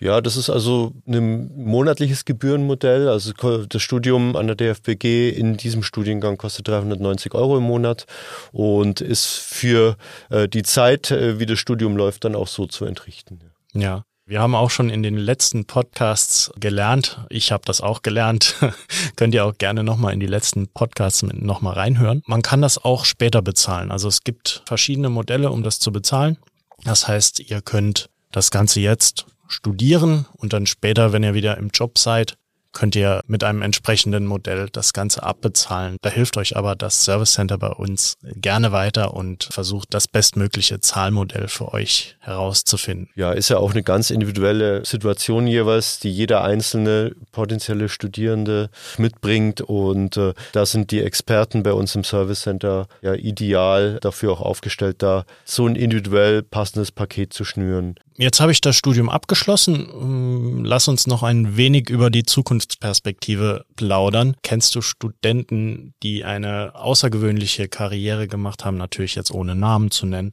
Ja, 0.00 0.20
das 0.20 0.36
ist 0.36 0.50
also 0.50 0.94
ein 1.06 1.52
monatliches 1.54 2.24
Gebührenmodell. 2.24 3.08
Also 3.08 3.32
das 3.68 3.82
Studium 3.82 4.34
an 4.34 4.48
der 4.48 4.56
DFBG 4.56 5.28
in 5.30 5.56
diesem 5.56 5.84
Studiengang 5.84 6.38
kostet 6.38 6.66
390 6.66 7.34
Euro 7.34 7.58
im 7.58 7.62
Monat 7.62 8.06
und 8.50 9.00
ist 9.00 9.26
für 9.26 9.96
äh, 10.28 10.48
die 10.48 10.64
Zeit, 10.64 11.12
äh, 11.12 11.38
wie 11.38 11.46
das 11.46 11.60
Studium 11.60 11.96
läuft, 11.96 12.24
dann 12.24 12.34
auch 12.34 12.48
so 12.48 12.66
zu 12.66 12.84
entrichten. 12.84 13.52
Ja. 13.74 14.04
Wir 14.24 14.40
haben 14.40 14.54
auch 14.54 14.70
schon 14.70 14.88
in 14.88 15.02
den 15.02 15.16
letzten 15.16 15.64
Podcasts 15.64 16.52
gelernt, 16.56 17.20
ich 17.28 17.50
habe 17.50 17.64
das 17.66 17.80
auch 17.80 18.02
gelernt, 18.02 18.54
könnt 19.16 19.34
ihr 19.34 19.44
auch 19.44 19.58
gerne 19.58 19.82
nochmal 19.82 20.12
in 20.12 20.20
die 20.20 20.26
letzten 20.26 20.68
Podcasts 20.68 21.22
nochmal 21.24 21.74
reinhören. 21.74 22.22
Man 22.26 22.40
kann 22.40 22.62
das 22.62 22.78
auch 22.78 23.04
später 23.04 23.42
bezahlen. 23.42 23.90
Also 23.90 24.06
es 24.06 24.22
gibt 24.22 24.62
verschiedene 24.64 25.10
Modelle, 25.10 25.50
um 25.50 25.64
das 25.64 25.80
zu 25.80 25.90
bezahlen. 25.90 26.38
Das 26.84 27.08
heißt, 27.08 27.40
ihr 27.40 27.62
könnt 27.62 28.10
das 28.30 28.52
Ganze 28.52 28.80
jetzt 28.80 29.26
studieren 29.48 30.26
und 30.34 30.52
dann 30.52 30.66
später, 30.66 31.12
wenn 31.12 31.24
ihr 31.24 31.34
wieder 31.34 31.58
im 31.58 31.70
Job 31.70 31.98
seid, 31.98 32.36
könnt 32.72 32.96
ihr 32.96 33.20
mit 33.26 33.44
einem 33.44 33.62
entsprechenden 33.62 34.26
Modell 34.26 34.68
das 34.70 34.92
Ganze 34.92 35.22
abbezahlen. 35.22 35.96
Da 36.02 36.10
hilft 36.10 36.36
euch 36.36 36.56
aber 36.56 36.74
das 36.74 37.04
Service 37.04 37.34
Center 37.34 37.58
bei 37.58 37.68
uns 37.68 38.16
gerne 38.22 38.72
weiter 38.72 39.14
und 39.14 39.48
versucht 39.50 39.94
das 39.94 40.08
bestmögliche 40.08 40.80
Zahlmodell 40.80 41.48
für 41.48 41.72
euch 41.72 42.16
herauszufinden. 42.20 43.08
Ja, 43.14 43.32
ist 43.32 43.48
ja 43.48 43.58
auch 43.58 43.72
eine 43.72 43.82
ganz 43.82 44.10
individuelle 44.10 44.84
Situation 44.84 45.46
jeweils, 45.46 45.98
die 46.00 46.10
jeder 46.10 46.44
einzelne 46.44 47.14
potenzielle 47.32 47.88
Studierende 47.88 48.70
mitbringt 48.98 49.60
und 49.60 50.16
äh, 50.16 50.34
da 50.52 50.66
sind 50.66 50.90
die 50.90 51.02
Experten 51.02 51.62
bei 51.62 51.72
uns 51.72 51.94
im 51.94 52.04
Service 52.04 52.42
Center 52.42 52.86
ja 53.02 53.14
ideal 53.14 53.98
dafür 54.00 54.32
auch 54.32 54.40
aufgestellt, 54.40 55.02
da 55.02 55.24
so 55.44 55.66
ein 55.66 55.76
individuell 55.76 56.42
passendes 56.42 56.90
Paket 56.90 57.32
zu 57.32 57.44
schnüren. 57.44 57.96
Jetzt 58.22 58.38
habe 58.38 58.52
ich 58.52 58.60
das 58.60 58.76
Studium 58.76 59.10
abgeschlossen. 59.10 59.88
Ähm, 59.92 60.64
lass 60.64 60.86
uns 60.86 61.08
noch 61.08 61.24
ein 61.24 61.56
wenig 61.56 61.90
über 61.90 62.08
die 62.08 62.22
Zukunftsperspektive 62.22 63.64
plaudern. 63.74 64.36
Kennst 64.44 64.76
du 64.76 64.80
Studenten, 64.80 65.92
die 66.04 66.22
eine 66.22 66.76
außergewöhnliche 66.76 67.66
Karriere 67.66 68.28
gemacht 68.28 68.64
haben, 68.64 68.76
natürlich 68.76 69.16
jetzt 69.16 69.32
ohne 69.32 69.56
Namen 69.56 69.90
zu 69.90 70.06
nennen? 70.06 70.30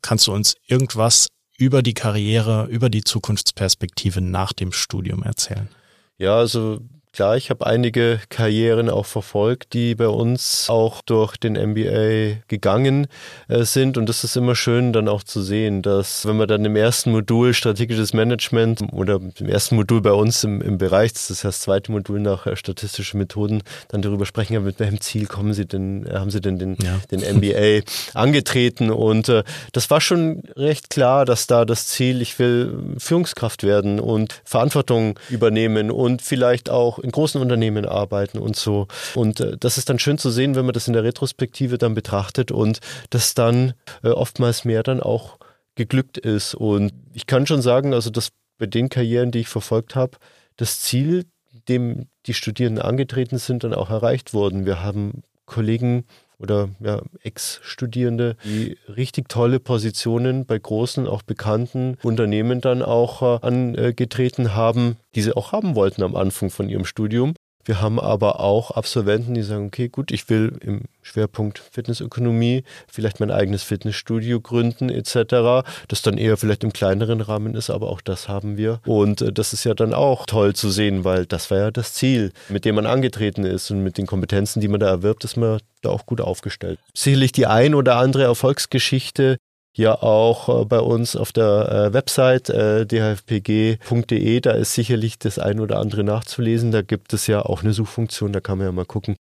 Kannst 0.00 0.26
du 0.26 0.32
uns 0.32 0.54
irgendwas 0.66 1.28
über 1.58 1.82
die 1.82 1.92
Karriere, 1.92 2.66
über 2.70 2.88
die 2.88 3.04
Zukunftsperspektive 3.04 4.22
nach 4.22 4.54
dem 4.54 4.72
Studium 4.72 5.22
erzählen? 5.22 5.68
Ja, 6.16 6.36
also 6.38 6.80
Klar, 7.18 7.36
ich 7.36 7.50
habe 7.50 7.66
einige 7.66 8.20
Karrieren 8.28 8.88
auch 8.88 9.04
verfolgt, 9.04 9.72
die 9.72 9.96
bei 9.96 10.06
uns 10.06 10.70
auch 10.70 11.02
durch 11.02 11.36
den 11.36 11.54
MBA 11.54 12.44
gegangen 12.46 13.08
äh, 13.48 13.64
sind. 13.64 13.98
Und 13.98 14.08
das 14.08 14.22
ist 14.22 14.36
immer 14.36 14.54
schön 14.54 14.92
dann 14.92 15.08
auch 15.08 15.24
zu 15.24 15.42
sehen, 15.42 15.82
dass 15.82 16.26
wenn 16.26 16.36
wir 16.36 16.46
dann 16.46 16.64
im 16.64 16.76
ersten 16.76 17.10
Modul 17.10 17.54
strategisches 17.54 18.12
Management 18.12 18.84
oder 18.92 19.18
im 19.40 19.48
ersten 19.48 19.74
Modul 19.74 20.00
bei 20.00 20.12
uns 20.12 20.44
im, 20.44 20.62
im 20.62 20.78
Bereich, 20.78 21.12
das 21.12 21.28
ist 21.28 21.42
das 21.42 21.60
zweite 21.60 21.90
Modul 21.90 22.20
nach 22.20 22.46
äh, 22.46 22.54
statistische 22.54 23.16
Methoden, 23.16 23.64
dann 23.88 24.00
darüber 24.00 24.24
sprechen, 24.24 24.52
ja, 24.52 24.60
mit 24.60 24.78
welchem 24.78 25.00
Ziel 25.00 25.26
kommen 25.26 25.54
Sie 25.54 25.66
denn, 25.66 26.06
äh, 26.06 26.12
haben 26.12 26.30
Sie 26.30 26.40
denn 26.40 26.60
den, 26.60 26.76
ja. 26.80 27.00
den 27.10 27.18
MBA 27.38 27.80
angetreten? 28.14 28.92
Und 28.92 29.28
äh, 29.28 29.42
das 29.72 29.90
war 29.90 30.00
schon 30.00 30.44
recht 30.54 30.88
klar, 30.88 31.24
dass 31.24 31.48
da 31.48 31.64
das 31.64 31.88
Ziel, 31.88 32.22
ich 32.22 32.38
will 32.38 32.94
Führungskraft 32.98 33.64
werden 33.64 33.98
und 33.98 34.40
Verantwortung 34.44 35.18
übernehmen 35.30 35.90
und 35.90 36.22
vielleicht 36.22 36.70
auch 36.70 37.00
in 37.08 37.12
großen 37.12 37.40
Unternehmen 37.40 37.86
arbeiten 37.86 38.38
und 38.38 38.54
so. 38.54 38.86
Und 39.14 39.40
äh, 39.40 39.56
das 39.58 39.78
ist 39.78 39.88
dann 39.88 39.98
schön 39.98 40.18
zu 40.18 40.30
sehen, 40.30 40.54
wenn 40.54 40.66
man 40.66 40.74
das 40.74 40.86
in 40.86 40.92
der 40.92 41.04
Retrospektive 41.04 41.78
dann 41.78 41.94
betrachtet 41.94 42.52
und 42.52 42.80
das 43.08 43.32
dann 43.32 43.72
äh, 44.04 44.10
oftmals 44.10 44.66
mehr 44.66 44.82
dann 44.82 45.00
auch 45.00 45.38
geglückt 45.74 46.18
ist. 46.18 46.54
Und 46.54 46.92
ich 47.14 47.26
kann 47.26 47.46
schon 47.46 47.62
sagen, 47.62 47.94
also 47.94 48.10
dass 48.10 48.28
bei 48.58 48.66
den 48.66 48.90
Karrieren, 48.90 49.30
die 49.30 49.40
ich 49.40 49.48
verfolgt 49.48 49.94
habe, 49.94 50.18
das 50.56 50.80
Ziel, 50.80 51.24
dem 51.68 52.08
die 52.26 52.34
Studierenden 52.34 52.84
angetreten 52.84 53.38
sind, 53.38 53.64
dann 53.64 53.72
auch 53.72 53.88
erreicht 53.88 54.34
worden. 54.34 54.66
Wir 54.66 54.82
haben 54.82 55.22
Kollegen 55.46 56.04
oder 56.38 56.70
ja, 56.80 57.02
Ex-Studierende, 57.22 58.36
die 58.44 58.78
richtig 58.88 59.28
tolle 59.28 59.60
Positionen 59.60 60.46
bei 60.46 60.58
großen, 60.58 61.06
auch 61.06 61.22
bekannten 61.22 61.96
Unternehmen 62.02 62.60
dann 62.60 62.82
auch 62.82 63.22
äh, 63.22 63.46
angetreten 63.46 64.54
haben, 64.54 64.96
die 65.14 65.22
sie 65.22 65.36
auch 65.36 65.52
haben 65.52 65.74
wollten 65.74 66.02
am 66.02 66.16
Anfang 66.16 66.50
von 66.50 66.68
ihrem 66.68 66.84
Studium. 66.84 67.34
Wir 67.68 67.82
haben 67.82 68.00
aber 68.00 68.40
auch 68.40 68.70
Absolventen, 68.70 69.34
die 69.34 69.42
sagen, 69.42 69.66
okay, 69.66 69.90
gut, 69.90 70.10
ich 70.10 70.30
will 70.30 70.56
im 70.62 70.84
Schwerpunkt 71.02 71.58
Fitnessökonomie 71.58 72.64
vielleicht 72.90 73.20
mein 73.20 73.30
eigenes 73.30 73.62
Fitnessstudio 73.62 74.40
gründen 74.40 74.88
etc. 74.88 75.68
Das 75.86 76.00
dann 76.00 76.16
eher 76.16 76.38
vielleicht 76.38 76.64
im 76.64 76.72
kleineren 76.72 77.20
Rahmen 77.20 77.54
ist, 77.54 77.68
aber 77.68 77.90
auch 77.90 78.00
das 78.00 78.26
haben 78.26 78.56
wir. 78.56 78.80
Und 78.86 79.20
äh, 79.20 79.34
das 79.34 79.52
ist 79.52 79.64
ja 79.64 79.74
dann 79.74 79.92
auch 79.92 80.24
toll 80.24 80.54
zu 80.54 80.70
sehen, 80.70 81.04
weil 81.04 81.26
das 81.26 81.50
war 81.50 81.58
ja 81.58 81.70
das 81.70 81.92
Ziel, 81.92 82.32
mit 82.48 82.64
dem 82.64 82.74
man 82.74 82.86
angetreten 82.86 83.44
ist 83.44 83.70
und 83.70 83.82
mit 83.82 83.98
den 83.98 84.06
Kompetenzen, 84.06 84.62
die 84.62 84.68
man 84.68 84.80
da 84.80 84.88
erwirbt, 84.88 85.24
ist 85.24 85.36
man 85.36 85.60
da 85.82 85.90
auch 85.90 86.06
gut 86.06 86.22
aufgestellt. 86.22 86.78
Sicherlich 86.94 87.32
die 87.32 87.46
ein 87.46 87.74
oder 87.74 87.96
andere 87.96 88.22
Erfolgsgeschichte 88.22 89.36
ja 89.78 89.94
auch 90.02 90.62
äh, 90.62 90.64
bei 90.64 90.80
uns 90.80 91.16
auf 91.16 91.32
der 91.32 91.88
äh, 91.90 91.92
Website 91.94 92.50
äh, 92.50 92.84
dhfpg.de. 92.84 94.40
Da 94.40 94.50
ist 94.50 94.74
sicherlich 94.74 95.18
das 95.18 95.38
ein 95.38 95.60
oder 95.60 95.78
andere 95.78 96.04
nachzulesen. 96.04 96.70
Da 96.70 96.82
gibt 96.82 97.12
es 97.12 97.26
ja 97.26 97.42
auch 97.42 97.62
eine 97.62 97.72
Suchfunktion, 97.72 98.32
da 98.32 98.40
kann 98.40 98.58
man 98.58 98.66
ja 98.66 98.72
mal 98.72 98.84
gucken, 98.84 99.16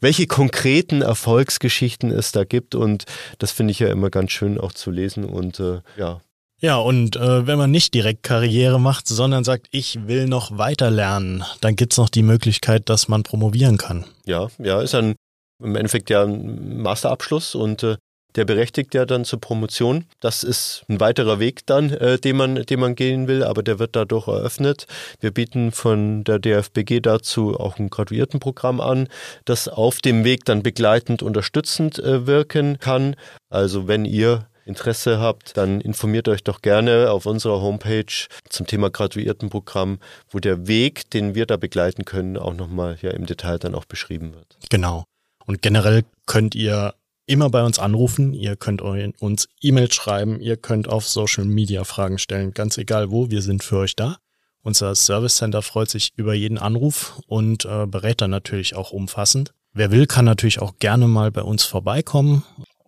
welche 0.00 0.26
konkreten 0.26 1.02
Erfolgsgeschichten 1.02 2.10
es 2.10 2.30
da 2.32 2.44
gibt. 2.44 2.74
Und 2.74 3.04
das 3.38 3.50
finde 3.50 3.72
ich 3.72 3.80
ja 3.80 3.88
immer 3.88 4.10
ganz 4.10 4.32
schön 4.32 4.60
auch 4.60 4.72
zu 4.72 4.90
lesen. 4.90 5.24
Und 5.24 5.58
äh, 5.58 5.80
ja. 5.96 6.20
Ja, 6.60 6.76
und 6.76 7.16
äh, 7.16 7.46
wenn 7.48 7.58
man 7.58 7.72
nicht 7.72 7.92
direkt 7.92 8.22
Karriere 8.22 8.78
macht, 8.78 9.08
sondern 9.08 9.42
sagt, 9.42 9.66
ich 9.72 10.06
will 10.06 10.28
noch 10.28 10.58
weiter 10.58 10.92
lernen, 10.92 11.42
dann 11.60 11.74
gibt's 11.74 11.96
noch 11.96 12.08
die 12.08 12.22
Möglichkeit, 12.22 12.88
dass 12.88 13.08
man 13.08 13.24
promovieren 13.24 13.78
kann. 13.78 14.04
Ja, 14.26 14.46
ja, 14.58 14.80
ist 14.80 14.94
ein 14.94 15.16
im 15.62 15.76
Endeffekt 15.76 16.10
ja 16.10 16.24
ein 16.24 16.82
Masterabschluss 16.82 17.54
und 17.54 17.82
äh, 17.82 17.96
der 18.36 18.44
berechtigt 18.44 18.94
ja 18.94 19.04
dann 19.04 19.24
zur 19.24 19.40
Promotion. 19.40 20.04
Das 20.20 20.42
ist 20.42 20.84
ein 20.88 21.00
weiterer 21.00 21.38
Weg 21.38 21.66
dann, 21.66 21.90
äh, 21.90 22.18
den, 22.18 22.36
man, 22.36 22.54
den 22.54 22.80
man 22.80 22.94
gehen 22.94 23.28
will, 23.28 23.42
aber 23.42 23.62
der 23.62 23.78
wird 23.78 23.96
dadurch 23.96 24.28
eröffnet. 24.28 24.86
Wir 25.20 25.30
bieten 25.30 25.72
von 25.72 26.24
der 26.24 26.38
DFBG 26.38 27.00
dazu 27.00 27.58
auch 27.58 27.78
ein 27.78 27.90
Graduiertenprogramm 27.90 28.80
an, 28.80 29.08
das 29.44 29.68
auf 29.68 30.00
dem 30.00 30.24
Weg 30.24 30.44
dann 30.44 30.62
begleitend 30.62 31.22
unterstützend 31.22 31.98
äh, 31.98 32.26
wirken 32.26 32.78
kann. 32.78 33.16
Also 33.50 33.88
wenn 33.88 34.04
ihr 34.04 34.46
Interesse 34.64 35.18
habt, 35.18 35.56
dann 35.56 35.80
informiert 35.80 36.28
euch 36.28 36.44
doch 36.44 36.62
gerne 36.62 37.10
auf 37.10 37.26
unserer 37.26 37.60
Homepage 37.60 38.28
zum 38.48 38.66
Thema 38.66 38.90
Graduiertenprogramm, 38.90 39.98
wo 40.30 40.38
der 40.38 40.66
Weg, 40.66 41.10
den 41.10 41.34
wir 41.34 41.46
da 41.46 41.56
begleiten 41.56 42.04
können, 42.04 42.36
auch 42.36 42.54
nochmal 42.54 42.96
ja 43.02 43.10
im 43.10 43.26
Detail 43.26 43.58
dann 43.58 43.74
auch 43.74 43.84
beschrieben 43.84 44.34
wird. 44.34 44.56
Genau. 44.70 45.04
Und 45.44 45.62
generell 45.62 46.04
könnt 46.26 46.54
ihr 46.54 46.94
immer 47.26 47.50
bei 47.50 47.62
uns 47.64 47.78
anrufen. 47.78 48.32
Ihr 48.32 48.56
könnt 48.56 48.82
uns 48.82 49.48
E-Mail 49.60 49.90
schreiben, 49.92 50.40
ihr 50.40 50.56
könnt 50.56 50.88
auf 50.88 51.08
Social 51.08 51.44
Media 51.44 51.84
Fragen 51.84 52.18
stellen, 52.18 52.52
ganz 52.52 52.78
egal 52.78 53.10
wo, 53.10 53.30
wir 53.30 53.42
sind 53.42 53.62
für 53.62 53.78
euch 53.78 53.96
da. 53.96 54.18
Unser 54.62 54.94
Service 54.94 55.36
Center 55.36 55.62
freut 55.62 55.90
sich 55.90 56.12
über 56.16 56.34
jeden 56.34 56.58
Anruf 56.58 57.20
und 57.26 57.64
äh, 57.64 57.86
berät 57.86 58.20
dann 58.20 58.30
natürlich 58.30 58.76
auch 58.76 58.92
umfassend. 58.92 59.52
Wer 59.72 59.90
will, 59.90 60.06
kann 60.06 60.24
natürlich 60.24 60.60
auch 60.60 60.78
gerne 60.78 61.08
mal 61.08 61.32
bei 61.32 61.42
uns 61.42 61.64
vorbeikommen. 61.64 62.44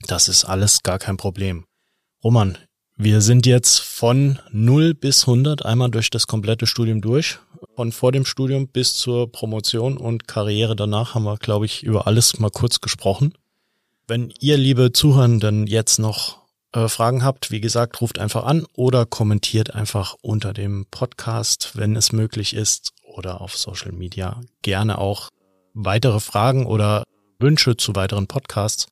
Das 0.06 0.28
ist 0.28 0.44
alles 0.44 0.82
gar 0.82 0.98
kein 0.98 1.16
Problem. 1.16 1.64
Roman, 2.22 2.58
wir 2.96 3.22
sind 3.22 3.44
jetzt 3.44 3.80
von 3.80 4.38
0 4.52 4.94
bis 4.94 5.22
100 5.22 5.64
einmal 5.64 5.90
durch 5.90 6.10
das 6.10 6.28
komplette 6.28 6.66
Studium 6.66 7.00
durch. 7.00 7.38
Von 7.74 7.90
vor 7.90 8.12
dem 8.12 8.24
Studium 8.24 8.68
bis 8.68 8.94
zur 8.94 9.32
Promotion 9.32 9.96
und 9.96 10.28
Karriere 10.28 10.76
danach 10.76 11.14
haben 11.14 11.24
wir, 11.24 11.38
glaube 11.38 11.66
ich, 11.66 11.82
über 11.82 12.06
alles 12.06 12.38
mal 12.38 12.50
kurz 12.50 12.80
gesprochen. 12.80 13.34
Wenn 14.06 14.34
ihr, 14.38 14.58
liebe 14.58 14.92
Zuhörenden, 14.92 15.66
jetzt 15.66 15.98
noch 15.98 16.42
äh, 16.72 16.88
Fragen 16.88 17.24
habt, 17.24 17.50
wie 17.50 17.62
gesagt, 17.62 18.02
ruft 18.02 18.18
einfach 18.18 18.44
an 18.44 18.66
oder 18.74 19.06
kommentiert 19.06 19.74
einfach 19.74 20.14
unter 20.20 20.52
dem 20.52 20.84
Podcast, 20.90 21.72
wenn 21.74 21.96
es 21.96 22.12
möglich 22.12 22.54
ist, 22.54 22.92
oder 23.02 23.40
auf 23.40 23.56
Social 23.56 23.92
Media. 23.92 24.42
Gerne 24.60 24.98
auch 24.98 25.30
weitere 25.72 26.20
Fragen 26.20 26.66
oder 26.66 27.04
Wünsche 27.38 27.78
zu 27.78 27.96
weiteren 27.96 28.26
Podcasts 28.26 28.88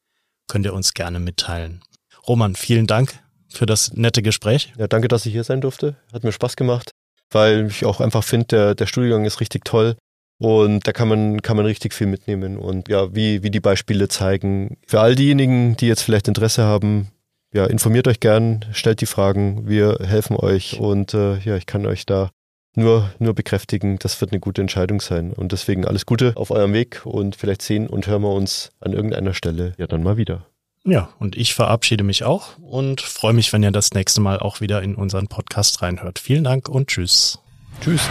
könnt 0.48 0.64
ihr 0.64 0.72
uns 0.72 0.94
gerne 0.94 1.20
mitteilen. 1.20 1.82
Roman, 2.26 2.56
vielen 2.56 2.86
Dank 2.86 3.20
für 3.48 3.66
das 3.66 3.92
nette 3.92 4.22
Gespräch. 4.22 4.72
Ja, 4.78 4.86
danke, 4.86 5.08
dass 5.08 5.26
ich 5.26 5.32
hier 5.32 5.44
sein 5.44 5.60
durfte. 5.60 5.96
Hat 6.12 6.24
mir 6.24 6.32
Spaß 6.32 6.56
gemacht, 6.56 6.92
weil 7.30 7.66
ich 7.66 7.84
auch 7.84 8.00
einfach 8.00 8.24
finde, 8.24 8.46
der, 8.46 8.74
der 8.74 8.86
Studiengang 8.86 9.26
ist 9.26 9.40
richtig 9.40 9.66
toll. 9.66 9.96
Und 10.42 10.88
da 10.88 10.92
kann 10.92 11.06
man, 11.06 11.40
kann 11.40 11.56
man 11.56 11.66
richtig 11.66 11.94
viel 11.94 12.08
mitnehmen. 12.08 12.56
Und 12.56 12.88
ja, 12.88 13.14
wie, 13.14 13.44
wie 13.44 13.50
die 13.52 13.60
Beispiele 13.60 14.08
zeigen. 14.08 14.76
Für 14.88 15.00
all 15.00 15.14
diejenigen, 15.14 15.76
die 15.76 15.86
jetzt 15.86 16.02
vielleicht 16.02 16.26
Interesse 16.26 16.64
haben, 16.64 17.12
ja, 17.54 17.64
informiert 17.66 18.08
euch 18.08 18.18
gern, 18.18 18.64
stellt 18.72 19.00
die 19.00 19.06
Fragen, 19.06 19.68
wir 19.68 19.98
helfen 20.02 20.36
euch 20.36 20.80
und 20.80 21.14
äh, 21.14 21.38
ja, 21.38 21.56
ich 21.56 21.66
kann 21.66 21.86
euch 21.86 22.06
da 22.06 22.30
nur, 22.74 23.12
nur 23.20 23.34
bekräftigen, 23.34 24.00
das 24.00 24.20
wird 24.20 24.32
eine 24.32 24.40
gute 24.40 24.62
Entscheidung 24.62 25.00
sein. 25.00 25.32
Und 25.32 25.52
deswegen 25.52 25.86
alles 25.86 26.06
Gute 26.06 26.32
auf 26.34 26.50
eurem 26.50 26.72
Weg 26.72 27.02
und 27.04 27.36
vielleicht 27.36 27.62
sehen 27.62 27.86
und 27.86 28.08
hören 28.08 28.22
wir 28.22 28.32
uns 28.32 28.72
an 28.80 28.94
irgendeiner 28.94 29.34
Stelle 29.34 29.74
ja 29.78 29.86
dann 29.86 30.02
mal 30.02 30.16
wieder. 30.16 30.46
Ja, 30.84 31.10
und 31.20 31.36
ich 31.36 31.54
verabschiede 31.54 32.02
mich 32.02 32.24
auch 32.24 32.58
und 32.58 33.00
freue 33.00 33.32
mich, 33.32 33.52
wenn 33.52 33.62
ihr 33.62 33.70
das 33.70 33.92
nächste 33.92 34.20
Mal 34.20 34.40
auch 34.40 34.60
wieder 34.60 34.82
in 34.82 34.96
unseren 34.96 35.28
Podcast 35.28 35.82
reinhört. 35.82 36.18
Vielen 36.18 36.42
Dank 36.42 36.68
und 36.68 36.88
tschüss. 36.88 37.38
Tschüss. 37.80 38.08